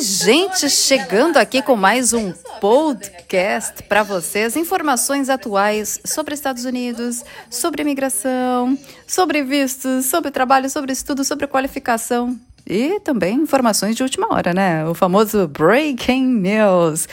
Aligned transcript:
Gente, 0.00 0.68
chegando 0.68 1.38
aqui 1.38 1.62
com 1.62 1.74
mais 1.74 2.12
um 2.12 2.30
podcast 2.60 3.82
para 3.84 4.02
vocês, 4.02 4.54
informações 4.54 5.30
atuais 5.30 5.98
sobre 6.04 6.34
Estados 6.34 6.66
Unidos, 6.66 7.24
sobre 7.48 7.80
imigração, 7.80 8.78
sobre 9.06 9.42
vistos, 9.42 10.04
sobre 10.06 10.30
trabalho, 10.30 10.68
sobre 10.68 10.92
estudo, 10.92 11.24
sobre 11.24 11.46
qualificação 11.46 12.38
e 12.68 12.98
também 13.00 13.36
informações 13.36 13.94
de 13.94 14.02
última 14.02 14.32
hora, 14.34 14.52
né? 14.52 14.84
O 14.86 14.94
famoso 14.94 15.46
breaking 15.46 16.26
news. 16.26 17.08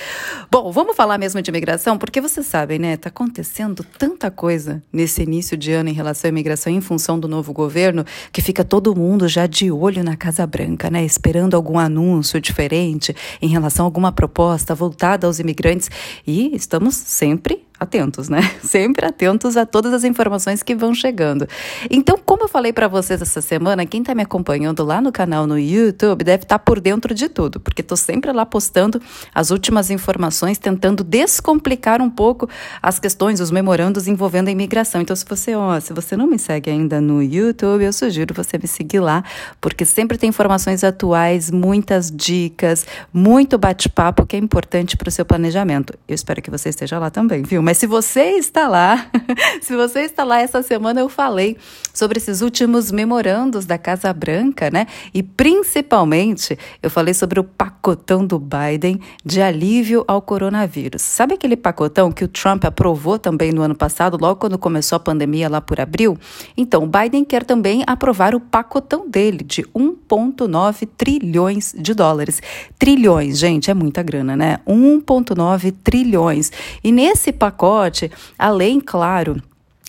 Bom, 0.49 0.71
vamos 0.71 0.95
falar 0.95 1.17
mesmo 1.17 1.41
de 1.41 1.51
imigração, 1.51 1.97
porque 1.97 2.19
vocês 2.19 2.47
sabem, 2.47 2.79
né? 2.79 2.97
Tá 2.97 3.09
acontecendo 3.09 3.85
tanta 3.97 4.31
coisa 4.31 4.81
nesse 4.91 5.21
início 5.21 5.55
de 5.55 5.71
ano 5.71 5.89
em 5.89 5.93
relação 5.93 6.27
à 6.27 6.29
imigração 6.29 6.73
em 6.73 6.81
função 6.81 7.19
do 7.19 7.27
novo 7.27 7.53
governo, 7.53 8.03
que 8.31 8.41
fica 8.41 8.63
todo 8.63 8.95
mundo 8.95 9.27
já 9.27 9.45
de 9.45 9.71
olho 9.71 10.03
na 10.03 10.15
Casa 10.15 10.45
Branca, 10.47 10.89
né? 10.89 11.05
Esperando 11.05 11.55
algum 11.55 11.77
anúncio 11.77 12.41
diferente 12.41 13.15
em 13.41 13.47
relação 13.47 13.85
a 13.85 13.87
alguma 13.87 14.11
proposta 14.11 14.73
voltada 14.73 15.27
aos 15.27 15.39
imigrantes. 15.39 15.89
E 16.25 16.55
estamos 16.55 16.95
sempre 16.95 17.63
atentos, 17.83 18.29
né? 18.29 18.41
Sempre 18.63 19.05
atentos 19.05 19.55
a 19.55 19.65
todas 19.65 19.93
as 19.93 20.03
informações 20.03 20.63
que 20.63 20.75
vão 20.75 20.93
chegando. 20.93 21.47
Então, 21.89 22.17
como 22.17 22.43
eu 22.43 22.47
falei 22.47 22.73
para 22.73 22.87
vocês 22.87 23.21
essa 23.21 23.41
semana, 23.41 23.85
quem 23.85 24.01
está 24.01 24.15
me 24.15 24.23
acompanhando 24.23 24.83
lá 24.83 25.01
no 25.01 25.11
canal 25.11 25.45
no 25.45 25.59
YouTube 25.59 26.23
deve 26.23 26.43
estar 26.43 26.57
tá 26.57 26.59
por 26.59 26.79
dentro 26.79 27.13
de 27.13 27.29
tudo, 27.29 27.59
porque 27.59 27.81
estou 27.81 27.97
sempre 27.97 28.31
lá 28.31 28.45
postando 28.45 29.01
as 29.33 29.51
últimas 29.51 29.89
informações, 29.89 30.57
tentando 30.57 31.03
descomplicar 31.03 32.01
um 32.01 32.09
pouco 32.09 32.49
as 32.81 32.99
questões, 32.99 33.39
os 33.39 33.51
memorandos 33.51 34.07
envolvendo 34.07 34.47
a 34.47 34.51
imigração. 34.51 35.01
Então, 35.01 35.15
se 35.15 35.25
você, 35.27 35.55
ó, 35.55 35.79
se 35.79 35.93
você 35.93 36.17
não 36.17 36.27
me 36.27 36.39
segue 36.39 36.69
ainda 36.69 36.99
no 36.99 37.21
YouTube, 37.21 37.83
eu 37.83 37.93
sugiro 37.93 38.33
você 38.33 38.57
me 38.57 38.67
seguir 38.67 38.99
lá, 38.99 39.23
porque 39.61 39.85
sempre 39.85 40.17
tem 40.17 40.29
informações 40.29 40.83
atuais, 40.83 41.51
muitas 41.51 42.09
dicas, 42.09 42.85
muito 43.13 43.57
bate-papo 43.57 44.25
que 44.25 44.35
é 44.35 44.39
importante 44.39 44.97
para 44.97 45.09
o 45.09 45.11
seu 45.11 45.25
planejamento. 45.25 45.93
Eu 46.07 46.15
espero 46.15 46.41
que 46.41 46.49
você 46.49 46.69
esteja 46.69 46.99
lá 46.99 47.09
também, 47.09 47.43
viu? 47.43 47.61
Mas 47.61 47.72
mas 47.73 47.79
se 47.79 47.87
você 47.87 48.37
está 48.37 48.67
lá, 48.67 49.07
se 49.59 49.75
você 49.75 50.01
está 50.01 50.23
lá 50.23 50.39
essa 50.39 50.61
semana, 50.61 50.99
eu 50.99 51.09
falei 51.09 51.57
sobre 51.91 52.19
esses 52.19 52.41
últimos 52.41 52.91
memorandos 52.91 53.65
da 53.65 53.79
Casa 53.79 54.13
Branca, 54.13 54.69
né? 54.69 54.85
E 55.11 55.23
principalmente 55.23 56.55
eu 56.83 56.89
falei 56.91 57.15
sobre 57.15 57.39
o 57.39 57.43
pacotão 57.43 58.25
do 58.25 58.37
Biden 58.37 58.99
de 59.25 59.41
alívio 59.41 60.03
ao 60.07 60.21
coronavírus. 60.21 61.01
Sabe 61.01 61.33
aquele 61.33 61.55
pacotão 61.55 62.11
que 62.11 62.23
o 62.23 62.27
Trump 62.27 62.63
aprovou 62.63 63.17
também 63.17 63.51
no 63.51 63.63
ano 63.63 63.73
passado, 63.73 64.19
logo 64.21 64.39
quando 64.39 64.57
começou 64.57 64.95
a 64.97 64.99
pandemia 64.99 65.49
lá 65.49 65.59
por 65.59 65.79
abril? 65.79 66.15
Então, 66.55 66.83
o 66.83 66.87
Biden 66.87 67.25
quer 67.25 67.43
também 67.43 67.83
aprovar 67.87 68.35
o 68.35 68.39
pacotão 68.39 69.09
dele 69.09 69.43
de 69.43 69.63
1,9 69.75 70.87
trilhões 70.95 71.73
de 71.75 71.95
dólares. 71.95 72.39
Trilhões, 72.77 73.39
gente, 73.39 73.71
é 73.71 73.73
muita 73.73 74.03
grana, 74.03 74.35
né? 74.35 74.59
1,9 74.67 75.73
trilhões. 75.83 76.51
E 76.83 76.91
nesse 76.91 77.31
pacote, 77.31 77.62
pacote, 77.63 78.11
além, 78.37 78.81
claro, 78.81 79.41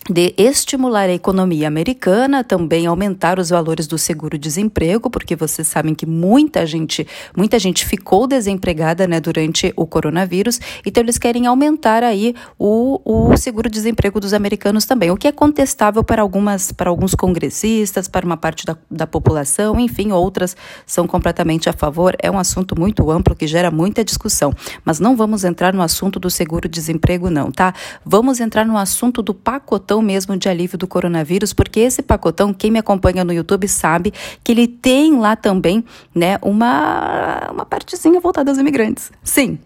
de 0.09 0.35
estimular 0.37 1.09
a 1.09 1.13
economia 1.13 1.67
americana, 1.67 2.43
também 2.43 2.85
aumentar 2.85 3.39
os 3.39 3.49
valores 3.49 3.87
do 3.87 3.97
seguro-desemprego, 3.97 5.09
porque 5.09 5.35
vocês 5.35 5.67
sabem 5.67 5.95
que 5.95 6.05
muita 6.05 6.63
gente, 6.65 7.07
muita 7.35 7.57
gente 7.57 7.83
ficou 7.83 8.27
desempregada, 8.27 9.07
né, 9.07 9.19
durante 9.19 9.73
o 9.75 9.87
coronavírus, 9.87 10.59
então 10.85 11.01
eles 11.01 11.17
querem 11.17 11.47
aumentar 11.47 12.03
aí 12.03 12.35
o, 12.59 13.01
o 13.03 13.35
seguro-desemprego 13.35 14.19
dos 14.19 14.31
americanos 14.33 14.85
também, 14.85 15.09
o 15.09 15.17
que 15.17 15.27
é 15.27 15.31
contestável 15.31 16.03
para 16.03 16.21
algumas, 16.21 16.71
para 16.71 16.89
alguns 16.89 17.15
congressistas, 17.15 18.07
para 18.07 18.25
uma 18.25 18.37
parte 18.37 18.63
da, 18.63 18.77
da 18.89 19.07
população, 19.07 19.79
enfim, 19.79 20.11
outras 20.11 20.55
são 20.85 21.07
completamente 21.07 21.67
a 21.67 21.73
favor. 21.73 22.15
É 22.21 22.29
um 22.29 22.37
assunto 22.37 22.79
muito 22.79 23.09
amplo 23.09 23.35
que 23.35 23.47
gera 23.47 23.71
muita 23.71 24.03
discussão, 24.03 24.53
mas 24.83 24.99
não 24.99 25.15
vamos 25.15 25.43
entrar 25.43 25.73
no 25.73 25.81
assunto 25.81 26.19
do 26.19 26.29
seguro-desemprego, 26.29 27.31
não, 27.31 27.51
tá? 27.51 27.73
Vamos 28.05 28.39
entrar 28.39 28.65
no 28.65 28.77
assunto 28.77 29.23
do 29.23 29.33
pacotão 29.33 29.94
pacotão 29.95 30.01
mesmo 30.01 30.37
de 30.37 30.49
alívio 30.49 30.77
do 30.77 30.87
coronavírus, 30.87 31.53
porque 31.53 31.79
esse 31.79 32.01
pacotão, 32.01 32.53
quem 32.53 32.71
me 32.71 32.79
acompanha 32.79 33.23
no 33.23 33.31
YouTube 33.31 33.67
sabe 33.67 34.13
que 34.43 34.51
ele 34.51 34.67
tem 34.67 35.17
lá 35.19 35.35
também, 35.35 35.83
né, 36.13 36.37
uma, 36.41 37.49
uma 37.51 37.65
partezinha 37.65 38.19
voltada 38.19 38.51
aos 38.51 38.57
imigrantes. 38.57 39.11
Sim. 39.23 39.59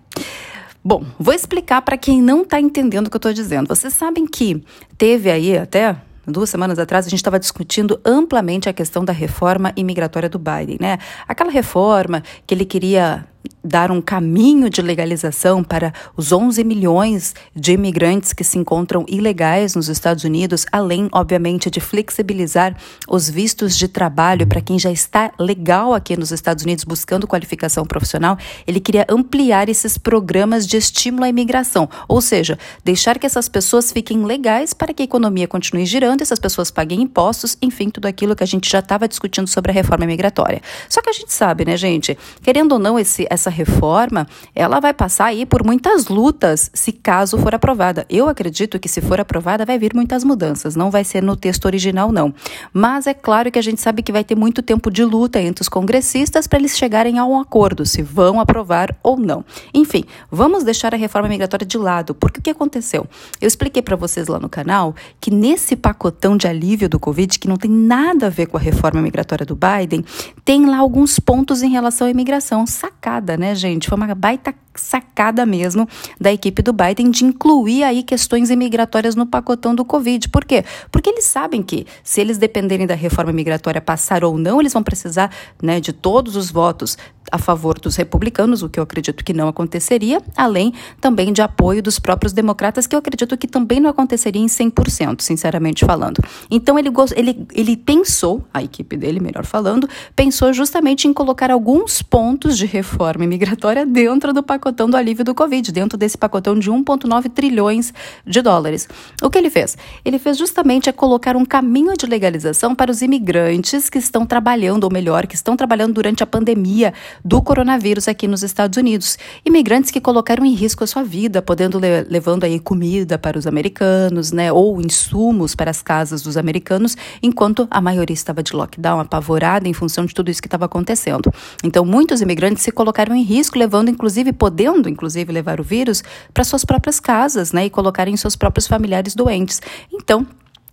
Bom, 0.83 1.03
vou 1.19 1.33
explicar 1.33 1.81
para 1.81 1.97
quem 1.97 2.21
não 2.21 2.41
está 2.43 2.59
entendendo 2.59 3.07
o 3.07 3.09
que 3.09 3.15
eu 3.15 3.19
estou 3.19 3.33
dizendo. 3.33 3.67
Vocês 3.67 3.93
sabem 3.93 4.25
que 4.25 4.63
teve 4.97 5.29
aí 5.29 5.57
até 5.57 5.95
duas 6.25 6.49
semanas 6.49 6.77
atrás, 6.77 7.05
a 7.05 7.09
gente 7.09 7.19
estava 7.19 7.39
discutindo 7.39 7.99
amplamente 8.05 8.69
a 8.69 8.73
questão 8.73 9.03
da 9.03 9.11
reforma 9.11 9.73
imigratória 9.75 10.29
do 10.29 10.37
Biden, 10.37 10.77
né? 10.79 10.99
Aquela 11.27 11.49
reforma 11.49 12.23
que 12.45 12.53
ele 12.53 12.65
queria 12.65 13.25
dar 13.63 13.91
um 13.91 14.01
caminho 14.01 14.69
de 14.69 14.81
legalização 14.81 15.63
para 15.63 15.93
os 16.15 16.31
11 16.31 16.63
milhões 16.63 17.35
de 17.55 17.73
imigrantes 17.73 18.33
que 18.33 18.43
se 18.43 18.57
encontram 18.57 19.05
ilegais 19.07 19.75
nos 19.75 19.89
Estados 19.89 20.23
Unidos, 20.23 20.65
além, 20.71 21.09
obviamente, 21.11 21.69
de 21.69 21.79
flexibilizar 21.79 22.75
os 23.07 23.29
vistos 23.29 23.77
de 23.77 23.87
trabalho 23.87 24.47
para 24.47 24.61
quem 24.61 24.79
já 24.79 24.91
está 24.91 25.31
legal 25.37 25.93
aqui 25.93 26.17
nos 26.17 26.31
Estados 26.31 26.63
Unidos 26.63 26.83
buscando 26.83 27.27
qualificação 27.27 27.85
profissional. 27.85 28.37
Ele 28.65 28.79
queria 28.79 29.05
ampliar 29.09 29.69
esses 29.69 29.97
programas 29.97 30.65
de 30.65 30.77
estímulo 30.77 31.25
à 31.25 31.29
imigração, 31.29 31.89
ou 32.07 32.21
seja, 32.21 32.57
deixar 32.83 33.19
que 33.19 33.25
essas 33.25 33.49
pessoas 33.49 33.91
fiquem 33.91 34.23
legais 34.23 34.73
para 34.73 34.93
que 34.93 35.03
a 35.03 35.05
economia 35.05 35.47
continue 35.47 35.85
girando, 35.85 36.21
essas 36.21 36.39
pessoas 36.39 36.71
paguem 36.71 37.01
impostos, 37.01 37.57
enfim, 37.61 37.89
tudo 37.89 38.07
aquilo 38.07 38.35
que 38.35 38.43
a 38.43 38.47
gente 38.47 38.69
já 38.69 38.79
estava 38.79 39.07
discutindo 39.07 39.47
sobre 39.47 39.71
a 39.71 39.73
reforma 39.73 40.05
migratória. 40.05 40.61
Só 40.87 41.01
que 41.01 41.09
a 41.09 41.13
gente 41.13 41.33
sabe, 41.33 41.65
né, 41.65 41.75
gente, 41.77 42.17
querendo 42.41 42.73
ou 42.73 42.79
não, 42.79 42.97
esse, 42.97 43.27
essa 43.29 43.49
reforma, 43.49 44.27
ela 44.55 44.79
vai 44.79 44.93
passar 44.93 45.25
aí 45.25 45.45
por 45.45 45.65
muitas 45.65 46.07
lutas 46.07 46.69
se 46.73 46.91
caso 46.91 47.37
for 47.37 47.53
aprovada. 47.53 48.05
Eu 48.09 48.27
acredito 48.27 48.79
que 48.79 48.89
se 48.89 49.01
for 49.01 49.19
aprovada 49.19 49.65
vai 49.65 49.77
vir 49.77 49.93
muitas 49.93 50.23
mudanças, 50.23 50.75
não 50.75 50.89
vai 50.91 51.03
ser 51.03 51.21
no 51.21 51.35
texto 51.35 51.65
original 51.65 52.11
não. 52.11 52.33
Mas 52.73 53.07
é 53.07 53.13
claro 53.13 53.51
que 53.51 53.59
a 53.59 53.61
gente 53.61 53.79
sabe 53.79 54.01
que 54.01 54.11
vai 54.11 54.23
ter 54.23 54.35
muito 54.35 54.61
tempo 54.61 54.89
de 54.89 55.03
luta 55.03 55.39
entre 55.39 55.61
os 55.61 55.69
congressistas 55.69 56.47
para 56.47 56.59
eles 56.59 56.77
chegarem 56.77 57.19
a 57.19 57.25
um 57.25 57.39
acordo 57.39 57.85
se 57.85 58.01
vão 58.01 58.39
aprovar 58.39 58.95
ou 59.03 59.17
não. 59.17 59.45
Enfim, 59.73 60.03
vamos 60.31 60.63
deixar 60.63 60.93
a 60.93 60.97
reforma 60.97 61.29
migratória 61.29 61.65
de 61.65 61.77
lado, 61.77 62.15
porque 62.15 62.39
o 62.39 62.43
que 62.43 62.49
aconteceu? 62.49 63.07
Eu 63.39 63.47
expliquei 63.47 63.81
para 63.81 63.95
vocês 63.95 64.27
lá 64.27 64.39
no 64.39 64.49
canal 64.49 64.95
que 65.19 65.31
nesse 65.31 65.75
pacotão 65.75 66.35
de 66.35 66.47
alívio 66.47 66.89
do 66.89 66.99
Covid, 66.99 67.37
que 67.37 67.47
não 67.47 67.57
tem 67.57 67.69
nada 67.69 68.27
a 68.27 68.29
ver 68.29 68.47
com 68.47 68.57
a 68.57 68.59
reforma 68.59 69.01
migratória 69.01 69.45
do 69.45 69.55
Biden, 69.55 70.03
tem 70.49 70.65
lá 70.65 70.79
alguns 70.79 71.19
pontos 71.19 71.61
em 71.61 71.69
relação 71.69 72.07
à 72.07 72.09
imigração 72.09 72.65
sacada, 72.65 73.37
né, 73.37 73.53
gente? 73.53 73.87
Foi 73.87 73.95
uma 73.95 74.15
baita 74.15 74.51
sacada 74.73 75.45
mesmo 75.45 75.87
da 76.19 76.33
equipe 76.33 76.63
do 76.63 76.73
Biden 76.73 77.11
de 77.11 77.23
incluir 77.23 77.83
aí 77.83 78.01
questões 78.01 78.49
imigratórias 78.49 79.15
no 79.15 79.27
pacotão 79.27 79.75
do 79.75 79.85
Covid. 79.85 80.27
Por 80.29 80.43
quê? 80.43 80.65
Porque 80.89 81.11
eles 81.11 81.25
sabem 81.25 81.61
que 81.61 81.85
se 82.03 82.19
eles 82.19 82.39
dependerem 82.39 82.87
da 82.87 82.95
reforma 82.95 83.31
migratória 83.31 83.79
passar 83.79 84.23
ou 84.23 84.39
não, 84.39 84.59
eles 84.59 84.73
vão 84.73 84.81
precisar 84.81 85.31
né, 85.61 85.79
de 85.79 85.93
todos 85.93 86.35
os 86.35 86.49
votos 86.49 86.97
a 87.31 87.37
favor 87.37 87.79
dos 87.79 87.95
republicanos, 87.95 88.63
o 88.63 88.69
que 88.69 88.79
eu 88.79 88.83
acredito 88.83 89.23
que 89.23 89.33
não 89.33 89.47
aconteceria, 89.47 90.21
além 90.35 90.73
também 90.99 91.31
de 91.31 91.41
apoio 91.41 91.81
dos 91.81 91.99
próprios 91.99 92.33
democratas, 92.33 92.87
que 92.87 92.95
eu 92.95 92.99
acredito 92.99 93.37
que 93.37 93.47
também 93.47 93.79
não 93.79 93.89
aconteceria 93.89 94.41
em 94.41 94.47
100%, 94.47 95.21
sinceramente 95.21 95.85
falando. 95.85 96.21
Então 96.49 96.77
ele, 96.77 96.89
ele, 97.15 97.47
ele 97.53 97.77
pensou, 97.77 98.43
a 98.53 98.61
equipe 98.61 98.97
dele, 98.97 99.19
melhor 99.19 99.45
falando, 99.45 99.87
pensou 100.15 100.51
justamente 100.53 101.07
em 101.07 101.13
colocar 101.13 101.51
alguns 101.51 102.01
pontos 102.01 102.57
de 102.57 102.65
reforma 102.65 103.25
migratória 103.25 103.85
dentro 103.85 104.33
do 104.33 104.43
pacotão 104.43 104.89
do 104.89 104.97
alívio 104.97 105.23
do 105.23 105.35
Covid, 105.35 105.71
dentro 105.71 105.97
desse 105.97 106.17
pacotão 106.17 106.57
de 106.57 106.69
1,9 106.69 107.29
trilhões 107.29 107.93
de 108.25 108.41
dólares. 108.41 108.87
O 109.21 109.29
que 109.29 109.37
ele 109.37 109.49
fez? 109.49 109.77
Ele 110.03 110.19
fez 110.19 110.37
justamente 110.37 110.89
é 110.89 110.91
colocar 110.91 111.35
um 111.35 111.45
caminho 111.45 111.95
de 111.95 112.05
legalização 112.05 112.73
para 112.73 112.91
os 112.91 113.01
imigrantes 113.01 113.89
que 113.89 113.97
estão 113.97 114.25
trabalhando, 114.25 114.83
ou 114.83 114.91
melhor, 114.91 115.27
que 115.27 115.35
estão 115.35 115.55
trabalhando 115.55 115.93
durante 115.93 116.23
a 116.23 116.27
pandemia 116.27 116.93
do 117.23 117.41
coronavírus 117.41 118.07
aqui 118.07 118.27
nos 118.27 118.43
Estados 118.43 118.77
Unidos. 118.77 119.17
Imigrantes 119.45 119.91
que 119.91 120.01
colocaram 120.01 120.45
em 120.45 120.53
risco 120.53 120.83
a 120.83 120.87
sua 120.87 121.03
vida, 121.03 121.41
podendo 121.41 121.79
le 121.79 122.01
levando 122.09 122.43
aí 122.43 122.59
comida 122.59 123.17
para 123.17 123.37
os 123.37 123.47
americanos, 123.47 124.31
né, 124.31 124.51
ou 124.51 124.81
insumos 124.81 125.55
para 125.55 125.71
as 125.71 125.81
casas 125.81 126.21
dos 126.21 126.37
americanos, 126.37 126.95
enquanto 127.21 127.67
a 127.69 127.81
maioria 127.81 128.13
estava 128.13 128.43
de 128.43 128.55
lockdown, 128.55 128.99
apavorada 128.99 129.67
em 129.67 129.73
função 129.73 130.05
de 130.05 130.13
tudo 130.13 130.29
isso 130.29 130.41
que 130.41 130.47
estava 130.47 130.65
acontecendo. 130.65 131.31
Então, 131.63 131.85
muitos 131.85 132.21
imigrantes 132.21 132.63
se 132.63 132.71
colocaram 132.71 133.15
em 133.15 133.23
risco, 133.23 133.57
levando 133.57 133.89
inclusive 133.89 134.33
podendo, 134.33 134.89
inclusive, 134.89 135.31
levar 135.31 135.59
o 135.59 135.63
vírus 135.63 136.03
para 136.33 136.43
suas 136.43 136.63
próprias 136.65 136.99
casas, 136.99 137.51
né, 137.51 137.65
e 137.65 137.69
colocarem 137.69 138.15
seus 138.17 138.35
próprios 138.35 138.67
familiares 138.67 139.15
doentes. 139.15 139.61
Então, 139.91 140.25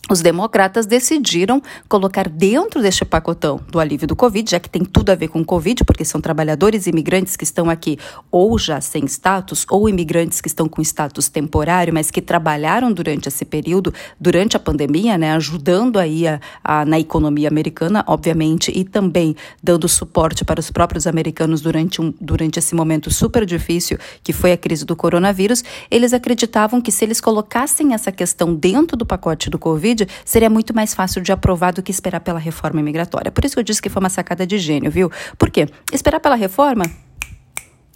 os 0.09 0.21
democratas 0.21 0.87
decidiram 0.87 1.61
colocar 1.89 2.29
dentro 2.29 2.81
deste 2.81 3.05
pacotão 3.05 3.61
do 3.69 3.81
alívio 3.81 4.07
do 4.07 4.15
Covid, 4.15 4.51
já 4.51 4.61
que 4.61 4.71
tem 4.71 4.85
tudo 4.85 5.11
a 5.11 5.15
ver 5.15 5.29
com 5.29 5.45
Covid, 5.45 5.85
porque 5.85 6.05
são 6.05 6.21
trabalhadores 6.21 6.87
imigrantes 6.87 7.37
que 7.37 7.45
estão 7.45 7.69
aqui 7.69 7.99
ou 8.31 8.59
já 8.59 8.81
sem 8.81 9.05
status, 9.07 9.67
ou 9.69 9.89
imigrantes 9.89 10.41
que 10.41 10.49
estão 10.49 10.69
com 10.69 10.81
status 10.81 11.29
temporário, 11.29 11.93
mas 11.93 12.11
que 12.11 12.23
trabalharam 12.23 12.93
durante 12.93 13.29
esse 13.29 13.45
período, 13.45 13.93
durante 14.21 14.57
a 14.57 14.61
pandemia, 14.61 15.19
né, 15.19 15.33
ajudando 15.33 15.99
aí 15.99 16.27
a, 16.29 16.41
a, 16.63 16.85
na 16.85 17.01
economia 17.01 17.49
americana, 17.49 18.05
obviamente, 18.07 18.71
e 18.75 18.85
também 18.85 19.35
dando 19.63 19.89
suporte 19.89 20.45
para 20.45 20.61
os 20.61 20.71
próprios 20.71 21.07
americanos 21.07 21.61
durante, 21.61 22.01
um, 22.01 22.15
durante 22.21 22.59
esse 22.59 22.75
momento 22.75 23.11
super 23.11 23.45
difícil 23.45 23.99
que 24.23 24.33
foi 24.33 24.53
a 24.53 24.57
crise 24.57 24.85
do 24.85 24.95
coronavírus. 24.95 25.65
Eles 25.91 26.13
acreditavam 26.13 26.81
que 26.81 26.93
se 26.93 27.05
eles 27.05 27.21
colocassem 27.21 27.93
essa 27.93 28.13
questão 28.13 28.55
dentro 28.55 28.97
do 28.97 29.05
pacote 29.05 29.51
do 29.51 29.59
Covid, 29.59 29.96
Covid, 29.97 30.07
seria 30.25 30.51
muito 30.51 30.75
mais 30.75 30.95
fácil 30.95 31.23
de 31.23 31.33
aprovar 31.33 31.73
do 31.73 31.83
que 31.83 31.91
esperar 31.91 32.21
pela 32.21 32.39
reforma 32.39 32.83
migratória. 32.83 33.31
Por 33.33 33.45
isso 33.45 33.55
que 33.55 33.61
eu 33.61 33.65
disse 33.65 33.81
que 33.81 33.89
foi 33.89 34.01
uma 34.01 34.11
sacada 34.11 34.47
de 34.47 34.59
gênio, 34.59 34.91
viu? 34.91 35.11
Por 35.39 35.51
quê? 35.51 35.67
Esperar 35.93 36.21
pela 36.21 36.37
reforma 36.37 36.85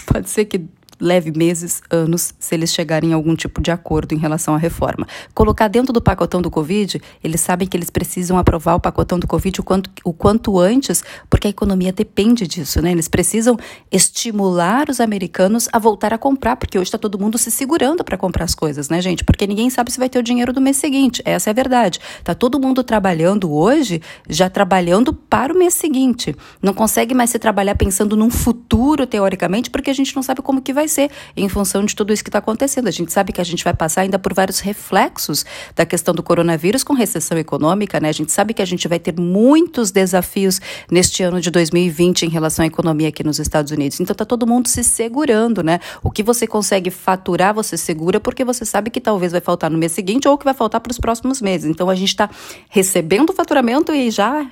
pode 0.07 0.31
ser 0.31 0.47
que 0.47 0.65
leve 1.01 1.33
meses, 1.37 1.81
anos, 1.91 2.35
se 2.39 2.55
eles 2.55 2.73
chegarem 2.73 3.13
a 3.13 3.17
algum 3.17 3.35
tipo 3.35 3.61
de 3.61 3.71
acordo 3.71 4.15
em 4.15 4.19
relação 4.19 4.55
à 4.55 4.59
reforma. 4.59 5.07
Colocar 5.35 5.69
dentro 5.69 5.93
do 5.93 6.01
pacotão 6.01 6.43
do 6.43 6.51
Covid, 6.51 7.01
eles 7.25 7.41
sabem 7.41 7.67
que 7.67 7.77
eles 7.77 7.91
precisam 7.91 8.37
aprovar 8.37 8.75
o 8.75 8.81
pacotão 8.81 9.19
do 9.19 9.27
Covid 9.27 9.61
o 9.61 9.65
quanto, 9.65 9.91
o 10.05 10.13
quanto 10.13 10.59
antes, 10.59 11.03
porque 11.29 11.47
a 11.47 11.51
economia 11.51 11.93
depende 11.93 12.47
disso, 12.47 12.83
né? 12.83 12.91
Eles 12.93 13.09
precisam 13.09 13.57
estimular 13.91 14.89
os 14.91 15.01
americanos 15.01 15.69
a 15.73 15.79
voltar 15.79 16.13
a 16.13 16.19
comprar, 16.19 16.57
porque 16.57 16.79
hoje 16.79 16.89
está 16.89 16.99
todo 16.99 17.19
mundo 17.19 17.39
se 17.39 17.51
segurando 17.51 18.05
para 18.05 18.17
comprar 18.17 18.45
as 18.45 18.55
coisas, 18.55 18.89
né, 18.89 19.01
gente? 19.01 19.25
Porque 19.25 19.47
ninguém 19.47 19.71
sabe 19.71 19.91
se 19.91 19.99
vai 19.99 20.09
ter 20.09 20.19
o 20.19 20.23
dinheiro 20.23 20.53
do 20.53 20.61
mês 20.61 20.77
seguinte. 20.77 21.23
Essa 21.25 21.51
é 21.51 21.53
a 21.53 21.55
verdade. 21.55 21.99
Tá 22.23 22.35
todo 22.35 22.61
mundo 22.61 22.85
trabalhando 22.85 23.53
hoje, 23.53 24.03
já 24.29 24.51
trabalhando 24.51 25.13
para 25.13 25.53
o 25.53 25.57
mês 25.57 25.75
seguinte. 25.75 26.37
Não 26.63 26.75
consegue 26.75 27.15
mais 27.15 27.31
se 27.31 27.39
trabalhar 27.39 27.75
pensando 27.75 28.17
num 28.17 28.31
futuro, 28.31 29.07
teoricamente, 29.07 29.71
porque 29.71 29.91
a 29.91 29.95
gente 29.95 30.15
não 30.15 30.23
sabe 30.23 30.43
como 30.43 30.61
que 30.61 30.73
vai 30.73 30.89
em 31.37 31.49
função 31.49 31.85
de 31.85 31.95
tudo 31.95 32.13
isso 32.13 32.25
que 32.25 32.29
está 32.29 32.39
acontecendo. 32.39 32.89
A 32.89 32.91
gente 32.91 33.13
sabe 33.13 33.33
que 33.33 33.41
a 33.41 33.45
gente 33.45 33.63
vai 33.63 33.75
passar 33.75 34.03
ainda 34.03 34.19
por 34.19 34.35
vários 34.35 34.61
reflexos 34.61 35.45
da 35.75 35.87
questão 35.87 36.15
do 36.15 36.23
coronavírus 36.23 36.83
com 36.83 36.95
recessão 36.95 37.39
econômica, 37.39 38.01
né? 38.01 38.09
A 38.09 38.13
gente 38.13 38.33
sabe 38.33 38.55
que 38.55 38.63
a 38.63 38.65
gente 38.65 38.87
vai 38.89 38.99
ter 38.99 39.19
muitos 39.19 39.91
desafios 39.91 40.61
neste 40.91 41.23
ano 41.23 41.41
de 41.41 41.51
2020 41.51 42.25
em 42.25 42.29
relação 42.29 42.65
à 42.65 42.67
economia 42.67 43.09
aqui 43.09 43.23
nos 43.23 43.39
Estados 43.39 43.71
Unidos. 43.73 44.01
Então 44.01 44.15
tá 44.15 44.25
todo 44.25 44.47
mundo 44.47 44.69
se 44.69 44.83
segurando, 44.83 45.63
né? 45.63 45.81
O 46.03 46.11
que 46.11 46.23
você 46.23 46.47
consegue 46.47 46.91
faturar, 46.91 47.55
você 47.55 47.77
segura 47.77 48.19
porque 48.19 48.45
você 48.45 48.65
sabe 48.65 48.91
que 48.91 49.01
talvez 49.01 49.33
vai 49.33 49.41
faltar 49.41 49.71
no 49.71 49.79
mês 49.79 49.93
seguinte 49.93 50.27
ou 50.27 50.37
que 50.37 50.45
vai 50.45 50.55
faltar 50.55 50.81
para 50.81 50.91
os 50.91 50.99
próximos 50.99 51.41
meses. 51.41 51.71
Então 51.71 51.89
a 51.89 51.95
gente 51.95 52.09
está 52.09 52.29
recebendo 52.69 53.31
o 53.31 53.33
faturamento 53.33 53.93
e 53.93 54.11
já 54.11 54.47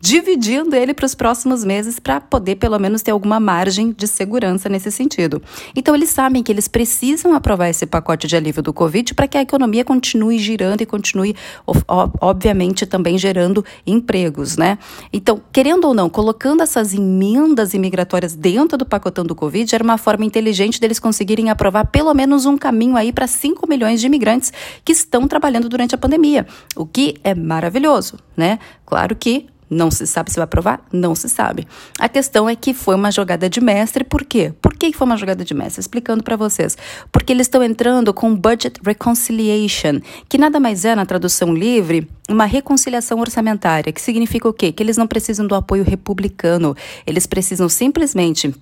dividindo 0.00 0.74
ele 0.74 0.94
para 0.94 1.06
os 1.06 1.14
próximos 1.14 1.64
meses 1.64 1.98
para 1.98 2.20
poder 2.20 2.56
pelo 2.56 2.78
menos 2.78 3.02
ter 3.02 3.10
alguma 3.10 3.38
margem 3.38 3.92
de 3.92 4.06
segurança 4.06 4.68
nesse 4.68 4.90
sentido. 4.90 5.42
Então, 5.84 5.94
eles 5.94 6.08
sabem 6.08 6.42
que 6.42 6.50
eles 6.50 6.66
precisam 6.66 7.34
aprovar 7.34 7.68
esse 7.68 7.84
pacote 7.84 8.26
de 8.26 8.34
alívio 8.34 8.62
do 8.62 8.72
Covid 8.72 9.12
para 9.12 9.28
que 9.28 9.36
a 9.36 9.42
economia 9.42 9.84
continue 9.84 10.38
girando 10.38 10.80
e 10.80 10.86
continue, 10.86 11.36
obviamente, 12.18 12.86
também 12.86 13.18
gerando 13.18 13.62
empregos, 13.86 14.56
né? 14.56 14.78
Então, 15.12 15.42
querendo 15.52 15.84
ou 15.86 15.92
não, 15.92 16.08
colocando 16.08 16.62
essas 16.62 16.94
emendas 16.94 17.74
imigratórias 17.74 18.34
dentro 18.34 18.78
do 18.78 18.86
pacotão 18.86 19.26
do 19.26 19.34
Covid 19.34 19.74
era 19.74 19.84
uma 19.84 19.98
forma 19.98 20.24
inteligente 20.24 20.80
deles 20.80 20.98
conseguirem 20.98 21.50
aprovar 21.50 21.84
pelo 21.88 22.14
menos 22.14 22.46
um 22.46 22.56
caminho 22.56 22.96
aí 22.96 23.12
para 23.12 23.26
5 23.26 23.68
milhões 23.68 24.00
de 24.00 24.06
imigrantes 24.06 24.54
que 24.82 24.92
estão 24.92 25.28
trabalhando 25.28 25.68
durante 25.68 25.94
a 25.94 25.98
pandemia, 25.98 26.46
o 26.74 26.86
que 26.86 27.16
é 27.22 27.34
maravilhoso, 27.34 28.18
né? 28.34 28.58
Claro 28.86 29.14
que 29.14 29.48
não 29.74 29.90
se 29.90 30.06
sabe 30.06 30.30
se 30.30 30.36
vai 30.36 30.44
aprovar? 30.44 30.80
Não 30.92 31.14
se 31.14 31.28
sabe. 31.28 31.66
A 31.98 32.08
questão 32.08 32.48
é 32.48 32.54
que 32.54 32.72
foi 32.72 32.94
uma 32.94 33.10
jogada 33.10 33.50
de 33.50 33.60
mestre, 33.60 34.04
por 34.04 34.24
quê? 34.24 34.52
Por 34.62 34.74
que 34.74 34.92
foi 34.92 35.06
uma 35.06 35.16
jogada 35.16 35.44
de 35.44 35.52
mestre? 35.52 35.80
Explicando 35.80 36.22
para 36.22 36.36
vocês. 36.36 36.76
Porque 37.10 37.32
eles 37.32 37.46
estão 37.46 37.62
entrando 37.62 38.14
com 38.14 38.34
Budget 38.34 38.80
Reconciliation, 38.84 40.00
que 40.28 40.38
nada 40.38 40.60
mais 40.60 40.84
é, 40.84 40.94
na 40.94 41.04
tradução 41.04 41.52
livre, 41.52 42.08
uma 42.28 42.44
reconciliação 42.44 43.18
orçamentária, 43.18 43.92
que 43.92 44.00
significa 44.00 44.48
o 44.48 44.52
quê? 44.52 44.72
Que 44.72 44.82
eles 44.82 44.96
não 44.96 45.06
precisam 45.06 45.46
do 45.46 45.54
apoio 45.54 45.84
republicano, 45.84 46.76
eles 47.06 47.26
precisam 47.26 47.68
simplesmente 47.68 48.54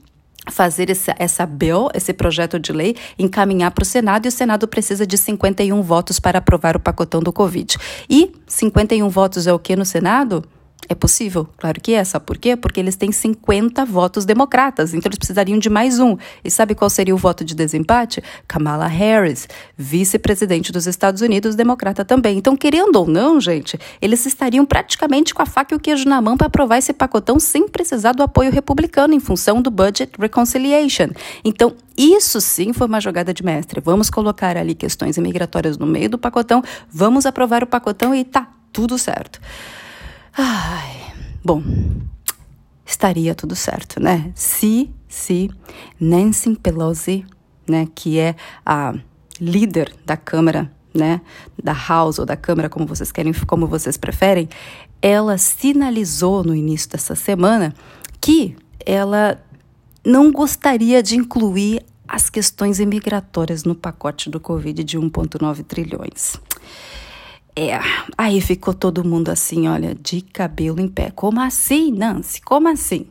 fazer 0.50 0.90
essa, 0.90 1.14
essa 1.18 1.46
bill, 1.46 1.88
esse 1.94 2.12
projeto 2.12 2.58
de 2.58 2.72
lei, 2.72 2.96
encaminhar 3.18 3.70
para 3.70 3.82
o 3.82 3.86
Senado 3.86 4.26
e 4.26 4.28
o 4.28 4.32
Senado 4.32 4.66
precisa 4.66 5.06
de 5.06 5.16
51 5.16 5.80
votos 5.82 6.18
para 6.18 6.38
aprovar 6.38 6.76
o 6.76 6.80
pacotão 6.80 7.20
do 7.20 7.32
Covid. 7.32 7.76
E 8.08 8.32
51 8.46 9.08
votos 9.08 9.46
é 9.46 9.52
o 9.52 9.58
que 9.58 9.76
no 9.76 9.84
Senado? 9.84 10.44
É 10.88 10.94
possível? 10.94 11.48
Claro 11.56 11.80
que 11.80 11.94
é. 11.94 12.02
Sabe 12.04 12.26
por 12.26 12.36
quê? 12.36 12.56
Porque 12.56 12.80
eles 12.80 12.96
têm 12.96 13.12
50 13.12 13.84
votos 13.84 14.24
democratas, 14.24 14.92
então 14.92 15.08
eles 15.08 15.18
precisariam 15.18 15.58
de 15.58 15.70
mais 15.70 16.00
um. 16.00 16.16
E 16.44 16.50
sabe 16.50 16.74
qual 16.74 16.90
seria 16.90 17.14
o 17.14 17.18
voto 17.18 17.44
de 17.44 17.54
desempate? 17.54 18.22
Kamala 18.48 18.86
Harris, 18.86 19.48
vice-presidente 19.76 20.72
dos 20.72 20.86
Estados 20.86 21.22
Unidos, 21.22 21.54
democrata 21.54 22.04
também. 22.04 22.36
Então, 22.36 22.56
querendo 22.56 22.96
ou 22.96 23.06
não, 23.06 23.40
gente, 23.40 23.78
eles 24.00 24.26
estariam 24.26 24.66
praticamente 24.66 25.32
com 25.32 25.42
a 25.42 25.46
faca 25.46 25.74
e 25.74 25.76
o 25.76 25.80
queijo 25.80 26.08
na 26.08 26.20
mão 26.20 26.36
para 26.36 26.48
aprovar 26.48 26.78
esse 26.78 26.92
pacotão 26.92 27.38
sem 27.38 27.68
precisar 27.68 28.12
do 28.12 28.22
apoio 28.22 28.50
republicano 28.50 29.14
em 29.14 29.20
função 29.20 29.62
do 29.62 29.70
Budget 29.70 30.12
Reconciliation. 30.18 31.10
Então, 31.44 31.74
isso 31.96 32.40
sim 32.40 32.72
foi 32.72 32.86
uma 32.86 33.00
jogada 33.00 33.32
de 33.32 33.44
mestre. 33.44 33.80
Vamos 33.80 34.10
colocar 34.10 34.56
ali 34.56 34.74
questões 34.74 35.16
imigratórias 35.16 35.78
no 35.78 35.86
meio 35.86 36.10
do 36.10 36.18
pacotão, 36.18 36.62
vamos 36.90 37.24
aprovar 37.24 37.62
o 37.62 37.66
pacotão 37.66 38.14
e 38.14 38.24
tá 38.24 38.48
tudo 38.72 38.98
certo. 38.98 39.40
Ai, 40.34 41.12
bom, 41.44 41.62
estaria 42.86 43.34
tudo 43.34 43.54
certo, 43.54 44.00
né? 44.00 44.32
Se, 44.34 44.90
se 45.06 45.50
Nancy 46.00 46.56
Pelosi, 46.56 47.26
né, 47.68 47.86
que 47.94 48.18
é 48.18 48.34
a 48.64 48.94
líder 49.38 49.94
da 50.06 50.16
Câmara, 50.16 50.72
né, 50.94 51.20
da 51.62 51.74
House 51.74 52.18
ou 52.18 52.24
da 52.24 52.36
Câmara, 52.36 52.70
como 52.70 52.86
vocês 52.86 53.12
querem, 53.12 53.32
como 53.46 53.66
vocês 53.66 53.98
preferem, 53.98 54.48
ela 55.02 55.36
sinalizou 55.36 56.42
no 56.42 56.54
início 56.54 56.88
dessa 56.88 57.14
semana 57.14 57.74
que 58.20 58.56
ela 58.86 59.38
não 60.04 60.32
gostaria 60.32 61.02
de 61.02 61.16
incluir 61.16 61.84
as 62.08 62.30
questões 62.30 62.80
imigratórias 62.80 63.64
no 63.64 63.74
pacote 63.74 64.30
do 64.30 64.40
Covid 64.40 64.82
de 64.82 64.98
1,9 64.98 65.62
trilhões. 65.64 66.36
É, 67.54 67.78
aí 68.16 68.40
ficou 68.40 68.72
todo 68.72 69.04
mundo 69.04 69.28
assim, 69.28 69.68
olha, 69.68 69.94
de 69.94 70.22
cabelo 70.22 70.80
em 70.80 70.88
pé. 70.88 71.10
Como 71.10 71.40
assim, 71.40 71.92
Nancy? 71.92 72.40
Como 72.40 72.68
assim? 72.68 73.06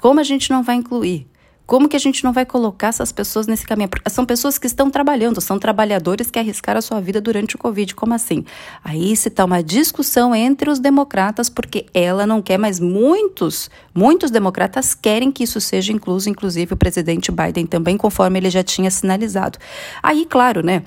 Como 0.00 0.18
a 0.18 0.24
gente 0.24 0.50
não 0.50 0.62
vai 0.62 0.76
incluir? 0.76 1.28
Como 1.66 1.88
que 1.88 1.96
a 1.96 2.00
gente 2.00 2.22
não 2.22 2.32
vai 2.32 2.44
colocar 2.44 2.88
essas 2.88 3.10
pessoas 3.10 3.46
nesse 3.46 3.64
caminho? 3.64 3.88
São 4.08 4.26
pessoas 4.26 4.58
que 4.58 4.66
estão 4.66 4.90
trabalhando, 4.90 5.40
são 5.40 5.58
trabalhadores 5.58 6.30
que 6.30 6.38
arriscaram 6.38 6.78
a 6.78 6.82
sua 6.82 7.00
vida 7.00 7.22
durante 7.22 7.56
o 7.56 7.58
Covid. 7.58 7.94
Como 7.94 8.12
assim? 8.12 8.44
Aí 8.84 9.16
se 9.16 9.28
está 9.28 9.46
uma 9.46 9.62
discussão 9.62 10.34
entre 10.34 10.68
os 10.68 10.78
democratas, 10.78 11.48
porque 11.48 11.86
ela 11.94 12.26
não 12.26 12.42
quer, 12.42 12.58
mas 12.58 12.78
muitos, 12.78 13.70
muitos 13.94 14.30
democratas 14.30 14.92
querem 14.92 15.32
que 15.32 15.44
isso 15.44 15.58
seja 15.58 15.90
incluso, 15.90 16.28
inclusive 16.28 16.74
o 16.74 16.76
presidente 16.76 17.32
Biden 17.32 17.64
também, 17.64 17.96
conforme 17.96 18.40
ele 18.40 18.50
já 18.50 18.62
tinha 18.62 18.90
sinalizado. 18.90 19.58
Aí, 20.02 20.26
claro, 20.26 20.62
né? 20.62 20.82